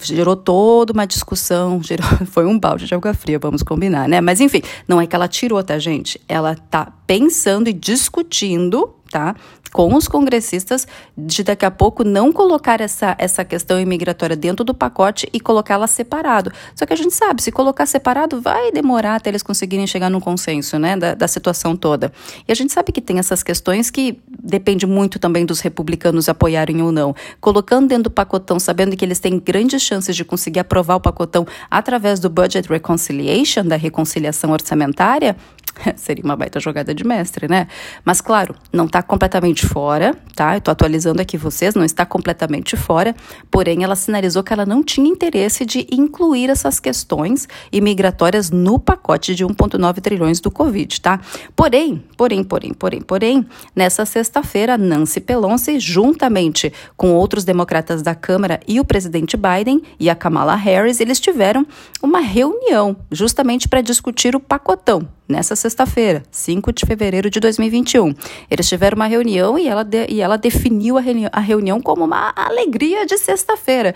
Gerou 0.00 0.36
toda 0.36 0.92
uma 0.92 1.06
discussão, 1.06 1.80
gerou, 1.84 2.06
foi 2.26 2.46
um 2.46 2.58
balde 2.58 2.86
de 2.86 2.94
água 2.94 3.12
fria, 3.14 3.38
vamos 3.38 3.62
combinar, 3.62 4.08
né? 4.08 4.20
Mas 4.20 4.40
enfim, 4.40 4.62
não 4.86 5.00
é 5.00 5.06
que 5.06 5.14
ela 5.14 5.28
tirou, 5.28 5.62
tá, 5.62 5.78
gente? 5.78 6.20
Ela 6.28 6.54
tá 6.54 6.92
pensando 7.06 7.68
e 7.68 7.72
discutindo 7.72 8.96
tá? 9.12 9.36
Com 9.72 9.94
os 9.94 10.06
congressistas 10.06 10.86
de 11.16 11.42
daqui 11.42 11.64
a 11.64 11.70
pouco 11.70 12.04
não 12.04 12.30
colocar 12.32 12.80
essa, 12.80 13.16
essa 13.18 13.44
questão 13.44 13.80
imigratória 13.80 14.36
dentro 14.36 14.64
do 14.64 14.74
pacote 14.74 15.26
e 15.32 15.40
colocá-la 15.40 15.86
separado. 15.86 16.52
Só 16.74 16.84
que 16.84 16.92
a 16.92 16.96
gente 16.96 17.14
sabe, 17.14 17.42
se 17.42 17.50
colocar 17.50 17.86
separado, 17.86 18.40
vai 18.40 18.70
demorar 18.70 19.16
até 19.16 19.30
eles 19.30 19.42
conseguirem 19.42 19.86
chegar 19.86 20.10
num 20.10 20.20
consenso, 20.20 20.78
né, 20.78 20.96
da, 20.96 21.14
da 21.14 21.26
situação 21.26 21.74
toda. 21.74 22.12
E 22.46 22.52
a 22.52 22.54
gente 22.54 22.72
sabe 22.72 22.92
que 22.92 23.00
tem 23.00 23.18
essas 23.18 23.42
questões 23.42 23.90
que 23.90 24.18
depende 24.42 24.86
muito 24.86 25.18
também 25.18 25.46
dos 25.46 25.60
republicanos 25.60 26.28
apoiarem 26.28 26.82
ou 26.82 26.92
não. 26.92 27.14
Colocando 27.40 27.88
dentro 27.88 28.04
do 28.04 28.10
pacotão, 28.10 28.60
sabendo 28.60 28.96
que 28.96 29.04
eles 29.04 29.18
têm 29.18 29.38
grandes 29.38 29.82
chances 29.82 30.14
de 30.14 30.24
conseguir 30.24 30.60
aprovar 30.60 30.96
o 30.96 31.00
pacotão 31.00 31.46
através 31.70 32.20
do 32.20 32.28
Budget 32.28 32.68
Reconciliation, 32.68 33.64
da 33.64 33.76
reconciliação 33.76 34.50
orçamentária, 34.50 35.36
Seria 35.96 36.24
uma 36.24 36.36
baita 36.36 36.60
jogada 36.60 36.94
de 36.94 37.04
mestre, 37.04 37.48
né? 37.48 37.66
Mas 38.04 38.20
claro, 38.20 38.54
não 38.72 38.86
está 38.86 39.02
completamente 39.02 39.66
fora, 39.66 40.14
tá? 40.34 40.56
Eu 40.56 40.60
tô 40.60 40.70
atualizando 40.70 41.20
aqui 41.20 41.36
vocês, 41.36 41.74
não 41.74 41.84
está 41.84 42.04
completamente 42.04 42.76
fora, 42.76 43.14
porém 43.50 43.84
ela 43.84 43.96
sinalizou 43.96 44.42
que 44.42 44.52
ela 44.52 44.66
não 44.66 44.82
tinha 44.82 45.08
interesse 45.08 45.64
de 45.64 45.86
incluir 45.90 46.50
essas 46.50 46.78
questões 46.78 47.48
imigratórias 47.70 48.50
no 48.50 48.78
pacote 48.78 49.34
de 49.34 49.44
1,9 49.44 50.00
trilhões 50.00 50.40
do 50.40 50.50
Covid, 50.50 51.00
tá? 51.00 51.20
Porém, 51.56 52.02
porém, 52.16 52.44
porém, 52.44 52.74
porém, 52.74 53.00
porém, 53.00 53.46
nessa 53.74 54.04
sexta-feira, 54.04 54.76
Nancy 54.76 55.20
Pelosi, 55.20 55.78
juntamente 55.80 56.72
com 56.96 57.12
outros 57.12 57.44
democratas 57.44 58.02
da 58.02 58.14
Câmara 58.14 58.60
e 58.66 58.80
o 58.80 58.84
presidente 58.84 59.36
Biden 59.36 59.82
e 59.98 60.10
a 60.10 60.14
Kamala 60.14 60.54
Harris, 60.54 61.00
eles 61.00 61.20
tiveram 61.20 61.66
uma 62.02 62.20
reunião 62.20 62.96
justamente 63.10 63.68
para 63.68 63.80
discutir 63.80 64.36
o 64.36 64.40
pacotão 64.40 65.08
nessa 65.32 65.56
sexta-feira, 65.56 66.22
5 66.30 66.72
de 66.72 66.86
fevereiro 66.86 67.30
de 67.30 67.40
2021. 67.40 68.14
Eles 68.50 68.68
tiveram 68.68 68.96
uma 68.96 69.06
reunião 69.06 69.58
e 69.58 69.66
ela, 69.66 69.82
de, 69.82 70.06
e 70.08 70.20
ela 70.20 70.36
definiu 70.36 70.98
a, 70.98 71.02
a 71.32 71.40
reunião 71.40 71.80
como 71.80 72.04
uma 72.04 72.32
alegria 72.36 73.06
de 73.06 73.16
sexta-feira. 73.16 73.94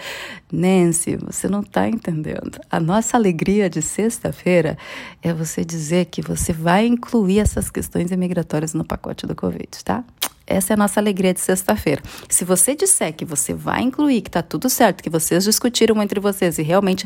Nancy, 0.50 1.16
você 1.16 1.46
não 1.46 1.60
está 1.60 1.86
entendendo. 1.86 2.58
A 2.70 2.80
nossa 2.80 3.16
alegria 3.16 3.68
de 3.68 3.82
sexta-feira 3.82 4.78
é 5.22 5.32
você 5.32 5.64
dizer 5.64 6.06
que 6.06 6.22
você 6.22 6.52
vai 6.52 6.86
incluir 6.86 7.40
essas 7.40 7.70
questões 7.70 8.10
imigratórias 8.10 8.72
no 8.72 8.84
pacote 8.84 9.26
do 9.26 9.34
Covid, 9.34 9.68
tá? 9.84 10.02
Essa 10.46 10.72
é 10.72 10.74
a 10.74 10.76
nossa 10.76 11.00
alegria 11.00 11.34
de 11.34 11.40
sexta-feira. 11.40 12.00
Se 12.28 12.44
você 12.44 12.74
disser 12.74 13.12
que 13.12 13.24
você 13.24 13.52
vai 13.52 13.82
incluir, 13.82 14.22
que 14.22 14.28
está 14.28 14.42
tudo 14.42 14.70
certo, 14.70 15.02
que 15.02 15.10
vocês 15.10 15.42
discutiram 15.44 16.00
entre 16.00 16.20
vocês 16.20 16.56
e 16.58 16.62
realmente 16.62 17.04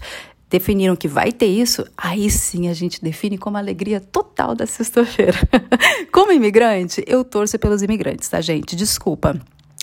definiram 0.50 0.96
que 0.96 1.06
vai 1.06 1.30
ter 1.30 1.46
isso, 1.46 1.86
aí 1.96 2.28
sim 2.28 2.68
a 2.68 2.74
gente 2.74 3.02
define 3.02 3.38
como 3.38 3.56
alegria 3.56 4.00
total 4.00 4.54
da 4.54 4.66
sexta-feira. 4.66 5.38
como 6.12 6.32
imigrante, 6.32 7.04
eu 7.06 7.24
torço 7.24 7.58
pelos 7.58 7.82
imigrantes, 7.82 8.28
tá, 8.28 8.40
gente? 8.40 8.74
Desculpa. 8.74 9.40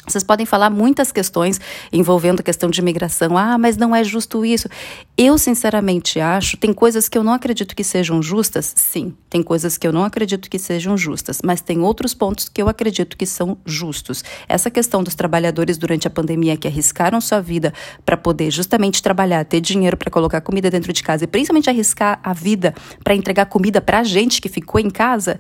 Vocês 0.08 0.24
podem 0.24 0.46
falar 0.46 0.70
muitas 0.70 1.12
questões 1.12 1.60
envolvendo 1.92 2.42
questão 2.42 2.70
de 2.70 2.80
imigração. 2.80 3.38
Ah, 3.38 3.58
mas 3.58 3.76
não 3.76 3.94
é 3.94 4.04
justo 4.06 4.46
isso. 4.46 4.70
Eu, 5.18 5.38
sinceramente, 5.38 6.20
acho. 6.20 6.56
Tem 6.56 6.72
coisas 6.74 7.10
que 7.10 7.18
eu 7.18 7.24
não 7.24 7.34
acredito 7.34 7.76
que 7.76 7.84
sejam 7.84 8.22
justas? 8.22 8.74
Sim. 8.76 9.14
Tem 9.30 9.44
coisas 9.44 9.78
que 9.78 9.86
eu 9.86 9.92
não 9.92 10.06
acredito 10.06 10.50
que 10.50 10.58
sejam 10.58 10.98
justas. 10.98 11.42
Mas 11.44 11.60
tem 11.60 11.82
outros 11.82 12.14
pontos 12.14 12.48
que 12.48 12.62
eu 12.62 12.70
acredito 12.70 13.18
que 13.18 13.26
são 13.26 13.58
justos. 13.66 14.24
Essa 14.48 14.72
questão 14.72 15.04
dos 15.04 15.14
trabalhadores 15.14 15.78
durante 15.78 16.08
a 16.08 16.10
pandemia 16.10 16.56
que 16.56 16.68
arriscaram 16.68 17.20
sua 17.20 17.42
vida 17.42 17.74
para 18.06 18.16
poder 18.16 18.50
justamente 18.50 19.04
trabalhar, 19.04 19.44
ter 19.44 19.60
dinheiro 19.60 19.98
para 19.98 20.10
colocar 20.10 20.40
comida 20.40 20.70
dentro 20.70 20.94
de 20.94 21.04
casa 21.04 21.26
e 21.26 21.28
principalmente 21.28 21.70
arriscar 21.70 22.20
a 22.24 22.32
vida 22.32 22.74
para 23.04 23.14
entregar 23.14 23.46
comida 23.48 23.82
para 23.82 24.00
a 24.00 24.04
gente 24.04 24.42
que 24.42 24.48
ficou 24.48 24.80
em 24.80 24.90
casa. 24.90 25.38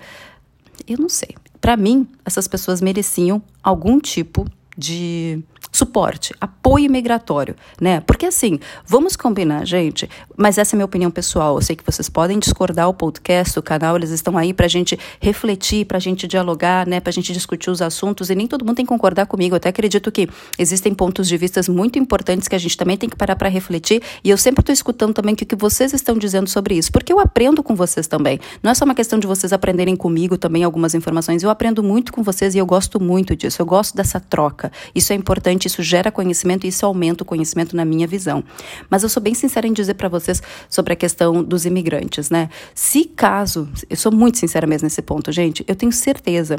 Eu 0.85 0.97
não 0.97 1.09
sei. 1.09 1.35
Para 1.59 1.75
mim, 1.75 2.07
essas 2.25 2.47
pessoas 2.47 2.81
mereciam 2.81 3.41
algum 3.63 3.99
tipo 3.99 4.45
de 4.77 5.43
suporte, 5.71 6.33
apoio 6.39 6.89
migratório, 6.89 7.55
né? 7.79 7.99
Porque 8.01 8.25
assim, 8.25 8.59
vamos 8.85 9.15
combinar, 9.15 9.65
gente, 9.65 10.09
mas 10.35 10.57
essa 10.57 10.75
é 10.75 10.77
minha 10.77 10.85
opinião 10.85 11.11
pessoal. 11.11 11.55
Eu 11.55 11.61
sei 11.61 11.75
que 11.75 11.83
vocês 11.85 12.09
podem 12.09 12.39
discordar 12.39 12.89
o 12.89 12.93
podcast, 12.93 13.57
o 13.59 13.61
canal, 13.61 13.95
eles 13.95 14.09
estão 14.09 14.37
aí 14.37 14.53
pra 14.53 14.67
gente 14.67 14.97
refletir, 15.19 15.85
pra 15.85 15.99
gente 15.99 16.27
dialogar, 16.27 16.87
né? 16.87 16.99
Pra 16.99 17.11
gente 17.11 17.33
discutir 17.33 17.69
os 17.69 17.81
assuntos 17.81 18.29
e 18.29 18.35
nem 18.35 18.47
todo 18.47 18.65
mundo 18.65 18.75
tem 18.75 18.85
que 18.85 18.89
concordar 18.89 19.25
comigo. 19.25 19.55
Eu 19.55 19.57
até 19.57 19.69
acredito 19.69 20.11
que 20.11 20.29
existem 20.57 20.93
pontos 20.93 21.27
de 21.27 21.37
vista 21.37 21.61
muito 21.69 21.97
importantes 21.97 22.47
que 22.47 22.55
a 22.55 22.59
gente 22.59 22.77
também 22.77 22.97
tem 22.97 23.09
que 23.09 23.15
parar 23.15 23.35
para 23.35 23.49
refletir 23.49 24.01
e 24.23 24.29
eu 24.29 24.37
sempre 24.37 24.61
estou 24.61 24.73
escutando 24.73 25.13
também 25.13 25.33
o 25.33 25.37
que 25.37 25.55
vocês 25.55 25.93
estão 25.93 26.17
dizendo 26.17 26.49
sobre 26.49 26.75
isso, 26.75 26.91
porque 26.91 27.11
eu 27.11 27.19
aprendo 27.19 27.63
com 27.63 27.75
vocês 27.75 28.07
também. 28.07 28.39
Não 28.61 28.71
é 28.71 28.75
só 28.75 28.85
uma 28.85 28.95
questão 28.95 29.17
de 29.19 29.25
vocês 29.25 29.51
aprenderem 29.51 29.95
comigo 29.95 30.37
também 30.37 30.63
algumas 30.63 30.93
informações, 30.93 31.43
eu 31.43 31.49
aprendo 31.49 31.81
muito 31.83 32.11
com 32.11 32.21
vocês 32.23 32.53
e 32.53 32.57
eu 32.57 32.65
gosto 32.65 32.99
muito 33.01 33.35
disso. 33.35 33.61
Eu 33.61 33.65
gosto 33.65 33.95
dessa 33.95 34.19
troca. 34.19 34.71
Isso 34.93 35.13
é 35.13 35.15
importante 35.15 35.56
isso 35.65 35.81
gera 35.81 36.11
conhecimento 36.11 36.65
e 36.65 36.69
isso 36.69 36.85
aumenta 36.85 37.23
o 37.23 37.25
conhecimento 37.25 37.75
na 37.75 37.83
minha 37.83 38.05
visão. 38.05 38.43
Mas 38.89 39.03
eu 39.03 39.09
sou 39.09 39.23
bem 39.23 39.33
sincera 39.33 39.65
em 39.65 39.73
dizer 39.73 39.95
para 39.95 40.09
vocês 40.09 40.41
sobre 40.69 40.93
a 40.93 40.95
questão 40.95 41.43
dos 41.43 41.65
imigrantes, 41.65 42.29
né? 42.29 42.49
Se 42.75 43.05
caso, 43.05 43.67
eu 43.89 43.97
sou 43.97 44.11
muito 44.11 44.37
sincera 44.37 44.67
mesmo 44.67 44.85
nesse 44.85 45.01
ponto, 45.01 45.31
gente, 45.31 45.63
eu 45.67 45.75
tenho 45.75 45.91
certeza 45.91 46.57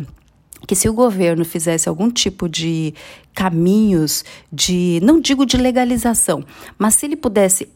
que 0.67 0.75
se 0.75 0.88
o 0.88 0.93
governo 0.93 1.45
fizesse 1.45 1.88
algum 1.88 2.11
tipo 2.11 2.49
de 2.49 2.93
caminhos 3.35 4.25
de, 4.52 4.99
não 5.02 5.21
digo 5.21 5.47
de 5.47 5.57
legalização, 5.57 6.45
mas 6.76 6.95
se 6.95 7.07
ele 7.07 7.17
pudesse 7.17 7.69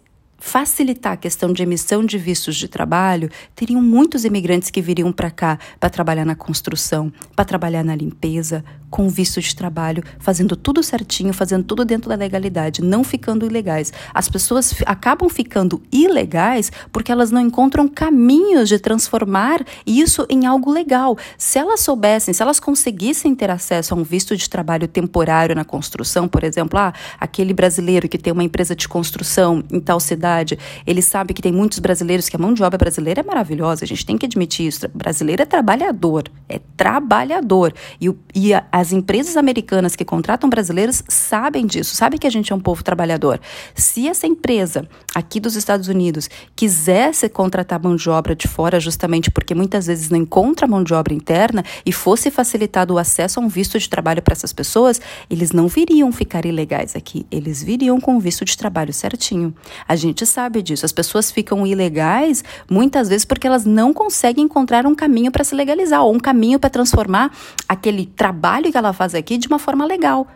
facilitar 0.42 1.12
a 1.12 1.16
questão 1.16 1.52
de 1.52 1.62
emissão 1.62 2.04
de 2.04 2.18
vistos 2.18 2.56
de 2.56 2.66
trabalho, 2.66 3.30
teriam 3.54 3.80
muitos 3.80 4.24
imigrantes 4.24 4.70
que 4.70 4.82
viriam 4.82 5.12
para 5.12 5.30
cá 5.30 5.56
para 5.78 5.88
trabalhar 5.88 6.24
na 6.24 6.34
construção, 6.34 7.12
para 7.36 7.44
trabalhar 7.44 7.84
na 7.84 7.94
limpeza, 7.94 8.64
com 8.92 9.08
visto 9.08 9.40
de 9.40 9.56
trabalho, 9.56 10.04
fazendo 10.18 10.54
tudo 10.54 10.82
certinho, 10.82 11.32
fazendo 11.32 11.64
tudo 11.64 11.82
dentro 11.82 12.10
da 12.10 12.14
legalidade, 12.14 12.82
não 12.82 13.02
ficando 13.02 13.46
ilegais. 13.46 13.90
As 14.12 14.28
pessoas 14.28 14.74
acabam 14.84 15.30
ficando 15.30 15.82
ilegais 15.90 16.70
porque 16.92 17.10
elas 17.10 17.30
não 17.30 17.40
encontram 17.40 17.88
caminhos 17.88 18.68
de 18.68 18.78
transformar 18.78 19.64
isso 19.86 20.26
em 20.28 20.44
algo 20.44 20.70
legal. 20.70 21.16
Se 21.38 21.58
elas 21.58 21.80
soubessem, 21.80 22.34
se 22.34 22.42
elas 22.42 22.60
conseguissem 22.60 23.34
ter 23.34 23.50
acesso 23.50 23.94
a 23.94 23.96
um 23.96 24.02
visto 24.02 24.36
de 24.36 24.48
trabalho 24.48 24.86
temporário 24.86 25.54
na 25.54 25.64
construção, 25.64 26.28
por 26.28 26.44
exemplo, 26.44 26.78
ah, 26.78 26.92
aquele 27.18 27.54
brasileiro 27.54 28.06
que 28.10 28.18
tem 28.18 28.30
uma 28.30 28.44
empresa 28.44 28.76
de 28.76 28.86
construção 28.86 29.64
em 29.70 29.80
tal 29.80 30.00
cidade, 30.00 30.58
ele 30.86 31.00
sabe 31.00 31.32
que 31.32 31.40
tem 31.40 31.50
muitos 31.52 31.78
brasileiros 31.78 32.28
que 32.28 32.36
a 32.36 32.38
mão 32.38 32.52
de 32.52 32.62
obra 32.62 32.76
brasileira 32.76 33.20
é 33.20 33.24
maravilhosa, 33.24 33.84
a 33.84 33.88
gente 33.88 34.04
tem 34.04 34.18
que 34.18 34.26
admitir 34.26 34.66
isso. 34.66 34.86
Brasileiro 34.92 35.40
é 35.40 35.46
trabalhador, 35.46 36.24
é 36.46 36.60
trabalhador. 36.76 37.72
E, 37.98 38.14
e 38.34 38.52
a, 38.52 38.66
a 38.70 38.81
as 38.82 38.90
empresas 38.90 39.36
americanas 39.36 39.94
que 39.94 40.04
contratam 40.04 40.50
brasileiros 40.50 41.04
sabem 41.08 41.64
disso, 41.66 41.94
sabem 41.94 42.18
que 42.18 42.26
a 42.26 42.30
gente 42.30 42.52
é 42.52 42.56
um 42.56 42.60
povo 42.60 42.82
trabalhador. 42.82 43.40
Se 43.76 44.08
essa 44.08 44.26
empresa 44.26 44.88
aqui 45.14 45.38
dos 45.38 45.54
Estados 45.54 45.86
Unidos 45.86 46.28
quisesse 46.56 47.28
contratar 47.28 47.80
mão 47.80 47.94
de 47.94 48.10
obra 48.10 48.34
de 48.34 48.48
fora, 48.48 48.80
justamente 48.80 49.30
porque 49.30 49.54
muitas 49.54 49.86
vezes 49.86 50.10
não 50.10 50.18
encontra 50.18 50.66
mão 50.66 50.82
de 50.82 50.92
obra 50.92 51.14
interna, 51.14 51.64
e 51.86 51.92
fosse 51.92 52.28
facilitado 52.28 52.94
o 52.94 52.98
acesso 52.98 53.38
a 53.38 53.42
um 53.42 53.48
visto 53.48 53.78
de 53.78 53.88
trabalho 53.88 54.20
para 54.20 54.32
essas 54.32 54.52
pessoas, 54.52 55.00
eles 55.30 55.52
não 55.52 55.68
viriam 55.68 56.10
ficar 56.10 56.44
ilegais 56.44 56.96
aqui, 56.96 57.24
eles 57.30 57.62
viriam 57.62 58.00
com 58.00 58.16
o 58.16 58.20
visto 58.20 58.44
de 58.44 58.56
trabalho 58.56 58.92
certinho. 58.92 59.54
A 59.86 59.94
gente 59.94 60.26
sabe 60.26 60.60
disso. 60.60 60.84
As 60.84 60.92
pessoas 60.92 61.30
ficam 61.30 61.64
ilegais 61.64 62.42
muitas 62.68 63.08
vezes 63.08 63.24
porque 63.24 63.46
elas 63.46 63.64
não 63.64 63.92
conseguem 63.92 64.44
encontrar 64.44 64.86
um 64.86 64.94
caminho 64.94 65.30
para 65.30 65.44
se 65.44 65.54
legalizar 65.54 66.02
ou 66.02 66.12
um 66.12 66.18
caminho 66.18 66.58
para 66.58 66.68
transformar 66.68 67.30
aquele 67.68 68.06
trabalho 68.06 68.71
que 68.72 68.78
ela 68.78 68.92
faz 68.92 69.14
aqui 69.14 69.38
de 69.38 69.46
uma 69.46 69.58
forma 69.58 69.84
legal. 69.84 70.26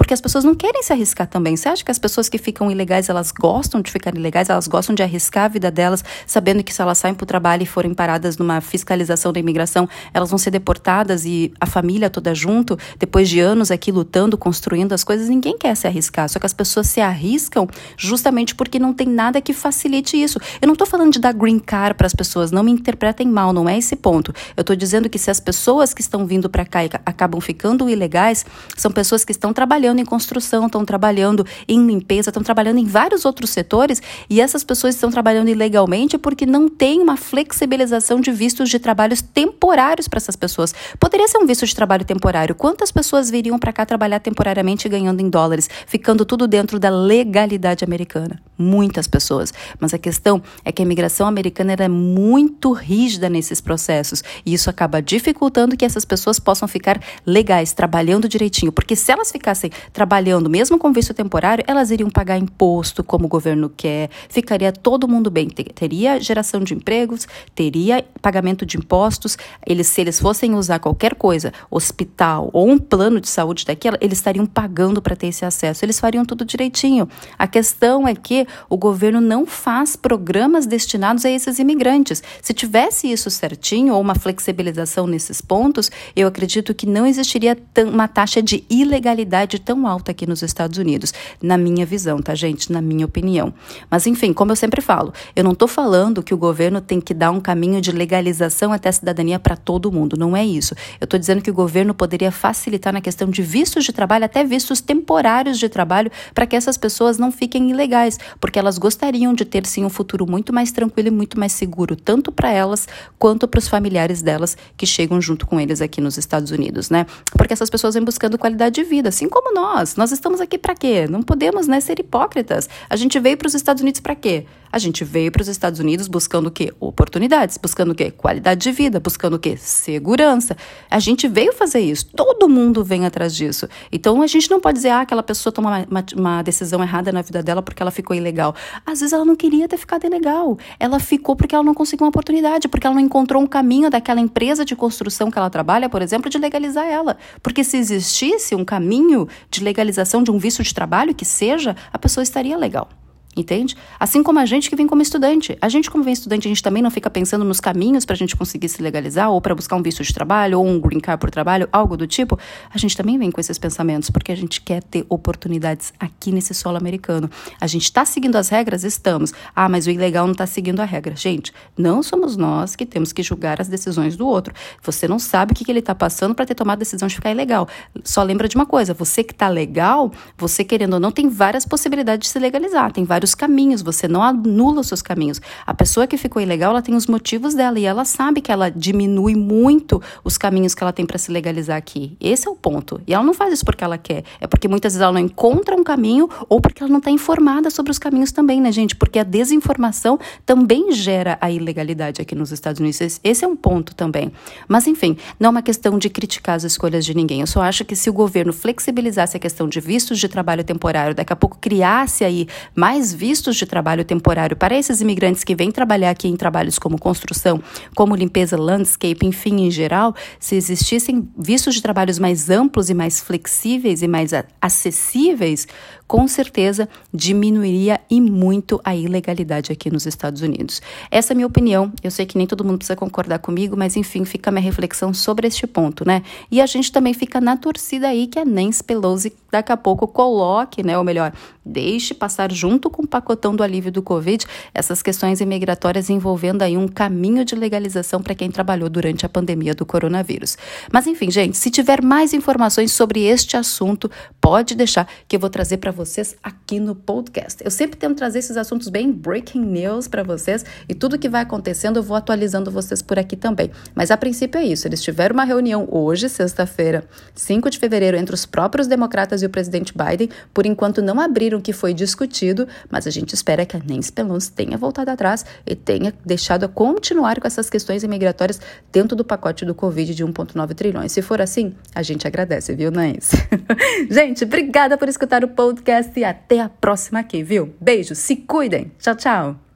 Porque 0.00 0.14
as 0.14 0.20
pessoas 0.20 0.44
não 0.44 0.54
querem 0.54 0.82
se 0.82 0.94
arriscar 0.94 1.26
também. 1.26 1.54
Você 1.54 1.68
acha 1.68 1.84
que 1.84 1.90
as 1.90 1.98
pessoas 1.98 2.26
que 2.26 2.38
ficam 2.38 2.70
ilegais, 2.70 3.10
elas 3.10 3.30
gostam 3.30 3.82
de 3.82 3.90
ficar 3.90 4.16
ilegais, 4.16 4.48
elas 4.48 4.66
gostam 4.66 4.94
de 4.94 5.02
arriscar 5.02 5.44
a 5.44 5.48
vida 5.48 5.70
delas, 5.70 6.02
sabendo 6.26 6.64
que 6.64 6.72
se 6.72 6.80
elas 6.80 6.96
saem 6.96 7.14
para 7.14 7.24
o 7.24 7.26
trabalho 7.26 7.64
e 7.64 7.66
forem 7.66 7.92
paradas 7.92 8.38
numa 8.38 8.62
fiscalização 8.62 9.30
da 9.30 9.38
imigração, 9.38 9.86
elas 10.14 10.30
vão 10.30 10.38
ser 10.38 10.52
deportadas 10.52 11.26
e 11.26 11.52
a 11.60 11.66
família 11.66 12.08
toda 12.08 12.34
junto, 12.34 12.78
depois 12.98 13.28
de 13.28 13.40
anos 13.40 13.70
aqui 13.70 13.92
lutando, 13.92 14.38
construindo 14.38 14.94
as 14.94 15.04
coisas, 15.04 15.28
ninguém 15.28 15.58
quer 15.58 15.76
se 15.76 15.86
arriscar. 15.86 16.30
Só 16.30 16.38
que 16.38 16.46
as 16.46 16.54
pessoas 16.54 16.86
se 16.86 17.02
arriscam 17.02 17.68
justamente 17.94 18.54
porque 18.54 18.78
não 18.78 18.94
tem 18.94 19.06
nada 19.06 19.38
que 19.38 19.52
facilite 19.52 20.16
isso. 20.16 20.40
Eu 20.62 20.66
não 20.66 20.72
estou 20.72 20.86
falando 20.86 21.12
de 21.12 21.18
dar 21.18 21.34
green 21.34 21.58
card 21.58 21.94
para 21.94 22.06
as 22.06 22.14
pessoas, 22.14 22.50
não 22.50 22.62
me 22.62 22.72
interpretem 22.72 23.28
mal, 23.28 23.52
não 23.52 23.68
é 23.68 23.76
esse 23.76 23.96
ponto. 23.96 24.32
Eu 24.56 24.62
estou 24.62 24.74
dizendo 24.74 25.10
que 25.10 25.18
se 25.18 25.30
as 25.30 25.40
pessoas 25.40 25.92
que 25.92 26.00
estão 26.00 26.26
vindo 26.26 26.48
para 26.48 26.64
cá 26.64 26.82
e 26.86 26.88
acabam 27.04 27.38
ficando 27.38 27.86
ilegais, 27.90 28.46
são 28.78 28.90
pessoas 28.90 29.26
que 29.26 29.32
estão 29.32 29.52
trabalhando 29.52 29.89
trabalhando 29.90 30.00
em 30.00 30.04
construção, 30.04 30.66
estão 30.66 30.84
trabalhando 30.84 31.44
em 31.66 31.84
limpeza, 31.84 32.30
estão 32.30 32.42
trabalhando 32.42 32.78
em 32.78 32.84
vários 32.84 33.24
outros 33.24 33.50
setores 33.50 34.00
e 34.28 34.40
essas 34.40 34.62
pessoas 34.62 34.94
estão 34.94 35.10
trabalhando 35.10 35.48
ilegalmente 35.48 36.16
porque 36.16 36.46
não 36.46 36.68
tem 36.68 37.00
uma 37.00 37.16
flexibilização 37.16 38.20
de 38.20 38.30
vistos 38.30 38.68
de 38.70 38.78
trabalhos 38.78 39.20
temporários 39.20 40.06
para 40.06 40.18
essas 40.18 40.36
pessoas. 40.36 40.74
Poderia 40.98 41.26
ser 41.26 41.38
um 41.38 41.46
visto 41.46 41.66
de 41.66 41.74
trabalho 41.74 42.04
temporário. 42.04 42.54
Quantas 42.54 42.92
pessoas 42.92 43.30
viriam 43.30 43.58
para 43.58 43.72
cá 43.72 43.84
trabalhar 43.84 44.20
temporariamente 44.20 44.88
ganhando 44.88 45.20
em 45.20 45.28
dólares, 45.28 45.68
ficando 45.86 46.24
tudo 46.24 46.46
dentro 46.46 46.78
da 46.78 46.90
legalidade 46.90 47.84
americana? 47.84 48.40
Muitas 48.56 49.06
pessoas. 49.06 49.52
Mas 49.78 49.92
a 49.92 49.98
questão 49.98 50.42
é 50.64 50.70
que 50.70 50.82
a 50.82 50.84
imigração 50.84 51.26
americana 51.26 51.72
é 51.72 51.88
muito 51.88 52.72
rígida 52.72 53.28
nesses 53.28 53.60
processos 53.60 54.22
e 54.44 54.54
isso 54.54 54.70
acaba 54.70 55.02
dificultando 55.02 55.76
que 55.76 55.84
essas 55.84 56.04
pessoas 56.04 56.38
possam 56.38 56.68
ficar 56.68 57.00
legais, 57.26 57.72
trabalhando 57.72 58.28
direitinho, 58.28 58.70
porque 58.70 58.94
se 58.94 59.10
elas 59.10 59.32
ficassem 59.32 59.70
trabalhando, 59.92 60.48
mesmo 60.48 60.78
com 60.78 60.92
visto 60.92 61.14
temporário, 61.14 61.64
elas 61.66 61.90
iriam 61.90 62.10
pagar 62.10 62.38
imposto 62.38 63.02
como 63.02 63.26
o 63.26 63.28
governo 63.28 63.68
quer, 63.68 64.10
ficaria 64.28 64.72
todo 64.72 65.08
mundo 65.08 65.30
bem, 65.30 65.48
teria 65.48 66.20
geração 66.20 66.60
de 66.60 66.74
empregos, 66.74 67.26
teria 67.54 68.04
pagamento 68.20 68.64
de 68.66 68.76
impostos, 68.76 69.36
eles, 69.66 69.86
se 69.86 70.00
eles 70.00 70.18
fossem 70.18 70.54
usar 70.54 70.78
qualquer 70.78 71.14
coisa, 71.14 71.52
hospital 71.70 72.50
ou 72.52 72.68
um 72.68 72.78
plano 72.78 73.20
de 73.20 73.28
saúde 73.28 73.64
daquela, 73.64 73.98
eles 74.00 74.18
estariam 74.18 74.46
pagando 74.46 75.00
para 75.00 75.16
ter 75.16 75.28
esse 75.28 75.44
acesso, 75.44 75.84
eles 75.84 76.00
fariam 76.00 76.24
tudo 76.24 76.44
direitinho. 76.44 77.08
A 77.38 77.46
questão 77.46 78.06
é 78.06 78.14
que 78.14 78.46
o 78.68 78.76
governo 78.76 79.20
não 79.20 79.46
faz 79.46 79.96
programas 79.96 80.66
destinados 80.66 81.24
a 81.24 81.30
esses 81.30 81.58
imigrantes. 81.58 82.22
Se 82.42 82.52
tivesse 82.52 83.10
isso 83.10 83.30
certinho, 83.30 83.94
ou 83.94 84.00
uma 84.00 84.14
flexibilização 84.14 85.06
nesses 85.06 85.40
pontos, 85.40 85.90
eu 86.14 86.26
acredito 86.26 86.74
que 86.74 86.86
não 86.86 87.06
existiria 87.06 87.56
uma 87.86 88.08
taxa 88.08 88.42
de 88.42 88.64
ilegalidade 88.68 89.59
tão 89.60 89.86
alta 89.86 90.10
aqui 90.10 90.26
nos 90.26 90.42
Estados 90.42 90.78
Unidos, 90.78 91.12
na 91.40 91.56
minha 91.56 91.86
visão, 91.86 92.20
tá, 92.20 92.34
gente? 92.34 92.72
Na 92.72 92.80
minha 92.80 93.06
opinião. 93.06 93.54
Mas, 93.90 94.06
enfim, 94.06 94.32
como 94.32 94.52
eu 94.52 94.56
sempre 94.56 94.80
falo, 94.80 95.12
eu 95.36 95.44
não 95.44 95.52
estou 95.52 95.68
falando 95.68 96.22
que 96.22 96.34
o 96.34 96.36
governo 96.36 96.80
tem 96.80 97.00
que 97.00 97.14
dar 97.14 97.30
um 97.30 97.40
caminho 97.40 97.80
de 97.80 97.92
legalização 97.92 98.72
até 98.72 98.88
a 98.88 98.92
cidadania 98.92 99.38
para 99.38 99.56
todo 99.56 99.92
mundo, 99.92 100.16
não 100.16 100.36
é 100.36 100.44
isso. 100.44 100.74
Eu 101.00 101.04
estou 101.04 101.18
dizendo 101.18 101.42
que 101.42 101.50
o 101.50 101.54
governo 101.54 101.94
poderia 101.94 102.32
facilitar 102.32 102.92
na 102.92 103.00
questão 103.00 103.28
de 103.28 103.42
vistos 103.42 103.84
de 103.84 103.92
trabalho, 103.92 104.24
até 104.24 104.42
vistos 104.44 104.80
temporários 104.80 105.58
de 105.58 105.68
trabalho, 105.68 106.10
para 106.34 106.46
que 106.46 106.56
essas 106.56 106.76
pessoas 106.76 107.18
não 107.18 107.30
fiquem 107.30 107.70
ilegais, 107.70 108.18
porque 108.40 108.58
elas 108.58 108.78
gostariam 108.78 109.34
de 109.34 109.44
ter 109.44 109.66
sim 109.66 109.84
um 109.84 109.90
futuro 109.90 110.26
muito 110.26 110.52
mais 110.52 110.72
tranquilo 110.72 111.08
e 111.08 111.10
muito 111.10 111.38
mais 111.38 111.52
seguro, 111.52 111.94
tanto 111.94 112.32
para 112.32 112.50
elas 112.50 112.88
quanto 113.18 113.46
para 113.46 113.58
os 113.58 113.68
familiares 113.68 114.22
delas 114.22 114.56
que 114.76 114.86
chegam 114.86 115.20
junto 115.20 115.46
com 115.46 115.60
eles 115.60 115.80
aqui 115.80 116.00
nos 116.00 116.16
Estados 116.16 116.50
Unidos, 116.50 116.90
né? 116.90 117.06
Porque 117.32 117.52
essas 117.52 117.70
pessoas 117.70 117.94
vêm 117.94 118.02
buscando 118.02 118.38
qualidade 118.38 118.76
de 118.76 118.84
vida, 118.84 119.08
assim 119.08 119.28
como 119.28 119.49
nós. 119.52 119.96
Nós 119.96 120.12
estamos 120.12 120.40
aqui 120.40 120.58
para 120.58 120.74
quê? 120.74 121.06
Não 121.08 121.22
podemos, 121.22 121.66
né, 121.66 121.80
ser 121.80 121.98
hipócritas. 121.98 122.68
A 122.88 122.96
gente 122.96 123.18
veio 123.18 123.36
para 123.36 123.48
os 123.48 123.54
Estados 123.54 123.82
Unidos 123.82 124.00
para 124.00 124.14
quê? 124.14 124.46
A 124.72 124.78
gente 124.78 125.02
veio 125.02 125.32
para 125.32 125.42
os 125.42 125.48
Estados 125.48 125.80
Unidos 125.80 126.06
buscando 126.06 126.46
o 126.46 126.50
quê? 126.50 126.72
Oportunidades, 126.78 127.56
buscando 127.56 127.90
o 127.90 127.94
quê? 127.94 128.10
Qualidade 128.10 128.60
de 128.60 128.70
vida, 128.70 129.00
buscando 129.00 129.34
o 129.34 129.38
quê? 129.38 129.56
Segurança. 129.56 130.56
A 130.88 131.00
gente 131.00 131.26
veio 131.26 131.52
fazer 131.52 131.80
isso. 131.80 132.06
Todo 132.14 132.48
mundo 132.48 132.84
vem 132.84 133.04
atrás 133.04 133.34
disso. 133.34 133.68
Então 133.90 134.22
a 134.22 134.28
gente 134.28 134.48
não 134.48 134.60
pode 134.60 134.76
dizer, 134.76 134.90
ah, 134.90 135.00
aquela 135.00 135.24
pessoa 135.24 135.52
tomou 135.52 135.72
uma, 135.72 136.04
uma, 136.16 136.42
decisão 136.42 136.80
errada 136.82 137.10
na 137.10 137.20
vida 137.20 137.42
dela 137.42 137.62
porque 137.62 137.82
ela 137.82 137.90
ficou 137.90 138.16
ilegal. 138.16 138.54
Às 138.86 139.00
vezes 139.00 139.12
ela 139.12 139.24
não 139.24 139.34
queria 139.34 139.66
ter 139.66 139.76
ficado 139.76 140.06
ilegal. 140.06 140.56
Ela 140.78 141.00
ficou 141.00 141.34
porque 141.34 141.54
ela 141.54 141.64
não 141.64 141.74
conseguiu 141.74 142.04
uma 142.04 142.10
oportunidade, 142.10 142.68
porque 142.68 142.86
ela 142.86 142.94
não 142.94 143.02
encontrou 143.02 143.42
um 143.42 143.48
caminho 143.48 143.90
daquela 143.90 144.20
empresa 144.20 144.64
de 144.64 144.76
construção 144.76 145.32
que 145.32 145.38
ela 145.38 145.50
trabalha, 145.50 145.88
por 145.88 146.00
exemplo, 146.00 146.30
de 146.30 146.38
legalizar 146.38 146.86
ela. 146.86 147.16
Porque 147.42 147.64
se 147.64 147.76
existisse 147.76 148.54
um 148.54 148.64
caminho 148.64 149.26
de 149.50 149.64
legalização 149.64 150.22
de 150.22 150.30
um 150.30 150.38
visto 150.38 150.62
de 150.62 150.72
trabalho 150.72 151.12
que 151.12 151.24
seja, 151.24 151.74
a 151.92 151.98
pessoa 151.98 152.22
estaria 152.22 152.56
legal. 152.56 152.88
Entende? 153.36 153.76
Assim 153.98 154.24
como 154.24 154.40
a 154.40 154.44
gente 154.44 154.68
que 154.68 154.74
vem 154.74 154.88
como 154.88 155.00
estudante. 155.00 155.56
A 155.62 155.68
gente, 155.68 155.88
como 155.88 156.02
vem 156.02 156.12
estudante, 156.12 156.48
a 156.48 156.50
gente 156.50 156.62
também 156.62 156.82
não 156.82 156.90
fica 156.90 157.08
pensando 157.08 157.44
nos 157.44 157.60
caminhos 157.60 158.04
para 158.04 158.14
a 158.14 158.16
gente 158.16 158.34
conseguir 158.34 158.68
se 158.68 158.82
legalizar, 158.82 159.30
ou 159.30 159.40
para 159.40 159.54
buscar 159.54 159.76
um 159.76 159.82
visto 159.82 160.02
de 160.02 160.12
trabalho, 160.12 160.58
ou 160.58 160.66
um 160.66 160.80
green 160.80 160.98
card 160.98 161.20
por 161.20 161.30
trabalho, 161.30 161.68
algo 161.70 161.96
do 161.96 162.08
tipo. 162.08 162.38
A 162.74 162.76
gente 162.76 162.96
também 162.96 163.16
vem 163.18 163.30
com 163.30 163.40
esses 163.40 163.56
pensamentos, 163.56 164.10
porque 164.10 164.32
a 164.32 164.34
gente 164.34 164.60
quer 164.60 164.82
ter 164.82 165.06
oportunidades 165.08 165.92
aqui 165.98 166.32
nesse 166.32 166.52
solo 166.52 166.76
americano. 166.76 167.30
A 167.60 167.68
gente 167.68 167.84
está 167.84 168.04
seguindo 168.04 168.34
as 168.34 168.48
regras? 168.48 168.82
Estamos. 168.82 169.32
Ah, 169.54 169.68
mas 169.68 169.86
o 169.86 169.90
ilegal 169.90 170.26
não 170.26 170.32
está 170.32 170.46
seguindo 170.46 170.80
a 170.80 170.84
regra. 170.84 171.14
Gente, 171.14 171.52
não 171.78 172.02
somos 172.02 172.36
nós 172.36 172.74
que 172.74 172.84
temos 172.84 173.12
que 173.12 173.22
julgar 173.22 173.60
as 173.60 173.68
decisões 173.68 174.16
do 174.16 174.26
outro. 174.26 174.52
Você 174.82 175.06
não 175.06 175.20
sabe 175.20 175.52
o 175.52 175.54
que, 175.54 175.64
que 175.64 175.70
ele 175.70 175.78
está 175.78 175.94
passando 175.94 176.34
para 176.34 176.46
ter 176.46 176.56
tomado 176.56 176.78
a 176.78 176.80
decisão 176.80 177.06
de 177.06 177.14
ficar 177.14 177.30
ilegal. 177.30 177.68
Só 178.02 178.24
lembra 178.24 178.48
de 178.48 178.56
uma 178.56 178.66
coisa: 178.66 178.92
você 178.92 179.22
que 179.22 179.32
está 179.32 179.48
legal, 179.48 180.10
você 180.36 180.64
querendo 180.64 180.94
ou 180.94 181.00
não, 181.00 181.12
tem 181.12 181.28
várias 181.28 181.64
possibilidades 181.64 182.26
de 182.26 182.32
se 182.32 182.38
legalizar. 182.38 182.92
Tem 182.92 183.04
vários 183.04 183.19
vários 183.20 183.34
caminhos, 183.34 183.82
você 183.82 184.08
não 184.08 184.22
anula 184.22 184.80
os 184.80 184.88
seus 184.88 185.02
caminhos. 185.02 185.42
A 185.66 185.74
pessoa 185.74 186.06
que 186.06 186.16
ficou 186.16 186.40
ilegal, 186.40 186.70
ela 186.70 186.80
tem 186.80 186.94
os 186.94 187.06
motivos 187.06 187.54
dela 187.54 187.78
e 187.78 187.84
ela 187.84 188.06
sabe 188.06 188.40
que 188.40 188.50
ela 188.50 188.70
diminui 188.70 189.34
muito 189.34 190.00
os 190.24 190.38
caminhos 190.38 190.74
que 190.74 190.82
ela 190.82 190.92
tem 190.92 191.04
para 191.04 191.18
se 191.18 191.30
legalizar 191.30 191.76
aqui. 191.76 192.16
Esse 192.18 192.48
é 192.48 192.50
o 192.50 192.54
ponto. 192.56 192.98
E 193.06 193.12
ela 193.12 193.22
não 193.22 193.34
faz 193.34 193.52
isso 193.52 193.64
porque 193.64 193.84
ela 193.84 193.98
quer, 193.98 194.24
é 194.40 194.46
porque 194.46 194.66
muitas 194.68 194.94
vezes 194.94 195.02
ela 195.02 195.12
não 195.12 195.20
encontra 195.20 195.76
um 195.76 195.84
caminho 195.84 196.30
ou 196.48 196.62
porque 196.62 196.82
ela 196.82 196.90
não 196.90 196.98
está 196.98 197.10
informada 197.10 197.68
sobre 197.68 197.92
os 197.92 197.98
caminhos 197.98 198.32
também, 198.32 198.58
né, 198.58 198.72
gente? 198.72 198.96
Porque 198.96 199.18
a 199.18 199.22
desinformação 199.22 200.18
também 200.46 200.92
gera 200.92 201.36
a 201.42 201.50
ilegalidade 201.50 202.22
aqui 202.22 202.34
nos 202.34 202.52
Estados 202.52 202.80
Unidos. 202.80 203.20
Esse 203.22 203.44
é 203.44 203.48
um 203.48 203.56
ponto 203.56 203.94
também. 203.94 204.32
Mas, 204.66 204.86
enfim, 204.86 205.18
não 205.38 205.48
é 205.48 205.50
uma 205.50 205.62
questão 205.62 205.98
de 205.98 206.08
criticar 206.08 206.56
as 206.56 206.64
escolhas 206.64 207.04
de 207.04 207.14
ninguém. 207.14 207.40
Eu 207.40 207.46
só 207.46 207.60
acho 207.60 207.84
que 207.84 207.94
se 207.94 208.08
o 208.08 208.12
governo 208.14 208.52
flexibilizasse 208.52 209.36
a 209.36 209.40
questão 209.40 209.68
de 209.68 209.78
vistos 209.78 210.18
de 210.18 210.26
trabalho 210.26 210.64
temporário, 210.64 211.14
daqui 211.14 211.32
a 211.34 211.36
pouco 211.36 211.58
criasse 211.60 212.24
aí 212.24 212.48
mais 212.74 213.09
vistos 213.12 213.56
de 213.56 213.66
trabalho 213.66 214.04
temporário 214.04 214.56
para 214.56 214.76
esses 214.76 215.00
imigrantes 215.00 215.44
que 215.44 215.54
vêm 215.54 215.70
trabalhar 215.70 216.10
aqui 216.10 216.28
em 216.28 216.36
trabalhos 216.36 216.78
como 216.78 216.98
construção, 216.98 217.62
como 217.94 218.14
limpeza, 218.14 218.56
landscape, 218.56 219.26
enfim, 219.26 219.66
em 219.66 219.70
geral, 219.70 220.14
se 220.38 220.56
existissem 220.56 221.28
vistos 221.36 221.74
de 221.74 221.82
trabalhos 221.82 222.18
mais 222.18 222.50
amplos 222.50 222.90
e 222.90 222.94
mais 222.94 223.20
flexíveis 223.20 224.02
e 224.02 224.08
mais 224.08 224.30
acessíveis, 224.60 225.66
com 226.10 226.26
certeza 226.26 226.88
diminuiria 227.14 228.00
e 228.10 228.20
muito 228.20 228.80
a 228.84 228.96
ilegalidade 228.96 229.70
aqui 229.70 229.88
nos 229.92 230.06
Estados 230.06 230.42
Unidos. 230.42 230.82
Essa 231.08 231.32
é 231.32 231.34
a 231.34 231.36
minha 231.36 231.46
opinião. 231.46 231.92
Eu 232.02 232.10
sei 232.10 232.26
que 232.26 232.36
nem 232.36 232.48
todo 232.48 232.64
mundo 232.64 232.78
precisa 232.78 232.96
concordar 232.96 233.38
comigo, 233.38 233.76
mas 233.76 233.94
enfim, 233.94 234.24
fica 234.24 234.50
a 234.50 234.52
minha 234.52 234.64
reflexão 234.64 235.14
sobre 235.14 235.46
este 235.46 235.68
ponto, 235.68 236.04
né? 236.04 236.24
E 236.50 236.60
a 236.60 236.66
gente 236.66 236.90
também 236.90 237.14
fica 237.14 237.40
na 237.40 237.56
torcida 237.56 238.08
aí 238.08 238.26
que 238.26 238.40
a 238.40 238.44
Nancy 238.44 238.82
Pelosi 238.82 239.32
daqui 239.52 239.70
a 239.72 239.76
pouco 239.76 240.06
coloque, 240.06 240.82
né, 240.82 240.96
ou 240.96 241.04
melhor, 241.04 241.32
deixe 241.64 242.14
passar 242.14 242.52
junto 242.52 242.88
com 242.88 243.02
o 243.02 243.06
pacotão 243.06 243.54
do 243.54 243.62
alívio 243.62 243.92
do 243.92 244.02
Covid 244.02 244.46
essas 244.72 245.02
questões 245.02 245.40
imigratórias 245.40 246.08
envolvendo 246.08 246.62
aí 246.62 246.76
um 246.76 246.88
caminho 246.88 247.44
de 247.44 247.54
legalização 247.54 248.22
para 248.22 248.34
quem 248.34 248.50
trabalhou 248.50 248.88
durante 248.88 249.26
a 249.26 249.28
pandemia 249.28 249.74
do 249.74 249.84
coronavírus. 249.84 250.56
Mas 250.92 251.06
enfim, 251.06 251.30
gente, 251.30 251.56
se 251.56 251.70
tiver 251.70 252.02
mais 252.02 252.32
informações 252.32 252.92
sobre 252.92 253.24
este 253.24 253.56
assunto, 253.56 254.10
pode 254.40 254.74
deixar 254.74 255.06
que 255.28 255.36
eu 255.36 255.40
vou 255.40 255.50
trazer 255.50 255.78
para 255.78 255.90
vocês 256.00 256.34
aqui 256.42 256.80
no 256.80 256.94
podcast. 256.94 257.62
Eu 257.62 257.70
sempre 257.70 257.98
tento 257.98 258.16
trazer 258.16 258.38
esses 258.38 258.56
assuntos 258.56 258.88
bem 258.88 259.12
breaking 259.12 259.60
news 259.60 260.08
para 260.08 260.22
vocês 260.22 260.64
e 260.88 260.94
tudo 260.94 261.18
que 261.18 261.28
vai 261.28 261.42
acontecendo 261.42 261.98
eu 261.98 262.02
vou 262.02 262.16
atualizando 262.16 262.70
vocês 262.70 263.02
por 263.02 263.18
aqui 263.18 263.36
também. 263.36 263.70
Mas 263.94 264.10
a 264.10 264.16
princípio 264.16 264.58
é 264.58 264.64
isso. 264.64 264.88
Eles 264.88 265.02
tiveram 265.02 265.34
uma 265.34 265.44
reunião 265.44 265.86
hoje, 265.90 266.30
sexta-feira, 266.30 267.04
5 267.34 267.68
de 267.68 267.78
fevereiro, 267.78 268.16
entre 268.16 268.34
os 268.34 268.46
próprios 268.46 268.86
democratas 268.86 269.42
e 269.42 269.46
o 269.46 269.50
presidente 269.50 269.92
Biden. 269.94 270.30
Por 270.54 270.64
enquanto 270.64 271.02
não 271.02 271.20
abriram 271.20 271.58
o 271.58 271.62
que 271.62 271.74
foi 271.74 271.92
discutido, 271.92 272.66
mas 272.88 273.06
a 273.06 273.10
gente 273.10 273.34
espera 273.34 273.66
que 273.66 273.76
a 273.76 273.80
Nancy 273.80 274.10
Pelosi 274.10 274.50
tenha 274.50 274.78
voltado 274.78 275.10
atrás 275.10 275.44
e 275.66 275.74
tenha 275.74 276.14
deixado 276.24 276.64
a 276.64 276.68
continuar 276.68 277.38
com 277.38 277.46
essas 277.46 277.68
questões 277.68 278.02
imigratórias 278.02 278.58
dentro 278.90 279.14
do 279.14 279.24
pacote 279.24 279.66
do 279.66 279.74
Covid 279.74 280.14
de 280.14 280.24
1,9 280.24 280.74
trilhões. 280.74 281.12
Se 281.12 281.20
for 281.20 281.42
assim, 281.42 281.74
a 281.94 282.02
gente 282.02 282.26
agradece, 282.26 282.74
viu, 282.74 282.90
Nancy? 282.90 283.36
gente, 284.10 284.44
obrigada 284.44 284.96
por 284.96 285.10
escutar 285.10 285.44
o 285.44 285.48
podcast 285.48 285.89
e 286.16 286.24
até 286.24 286.60
a 286.60 286.68
próxima 286.68 287.20
aqui, 287.20 287.42
viu? 287.42 287.74
Beijo, 287.80 288.14
se 288.14 288.36
cuidem. 288.36 288.92
Tchau, 288.98 289.14
tchau. 289.16 289.69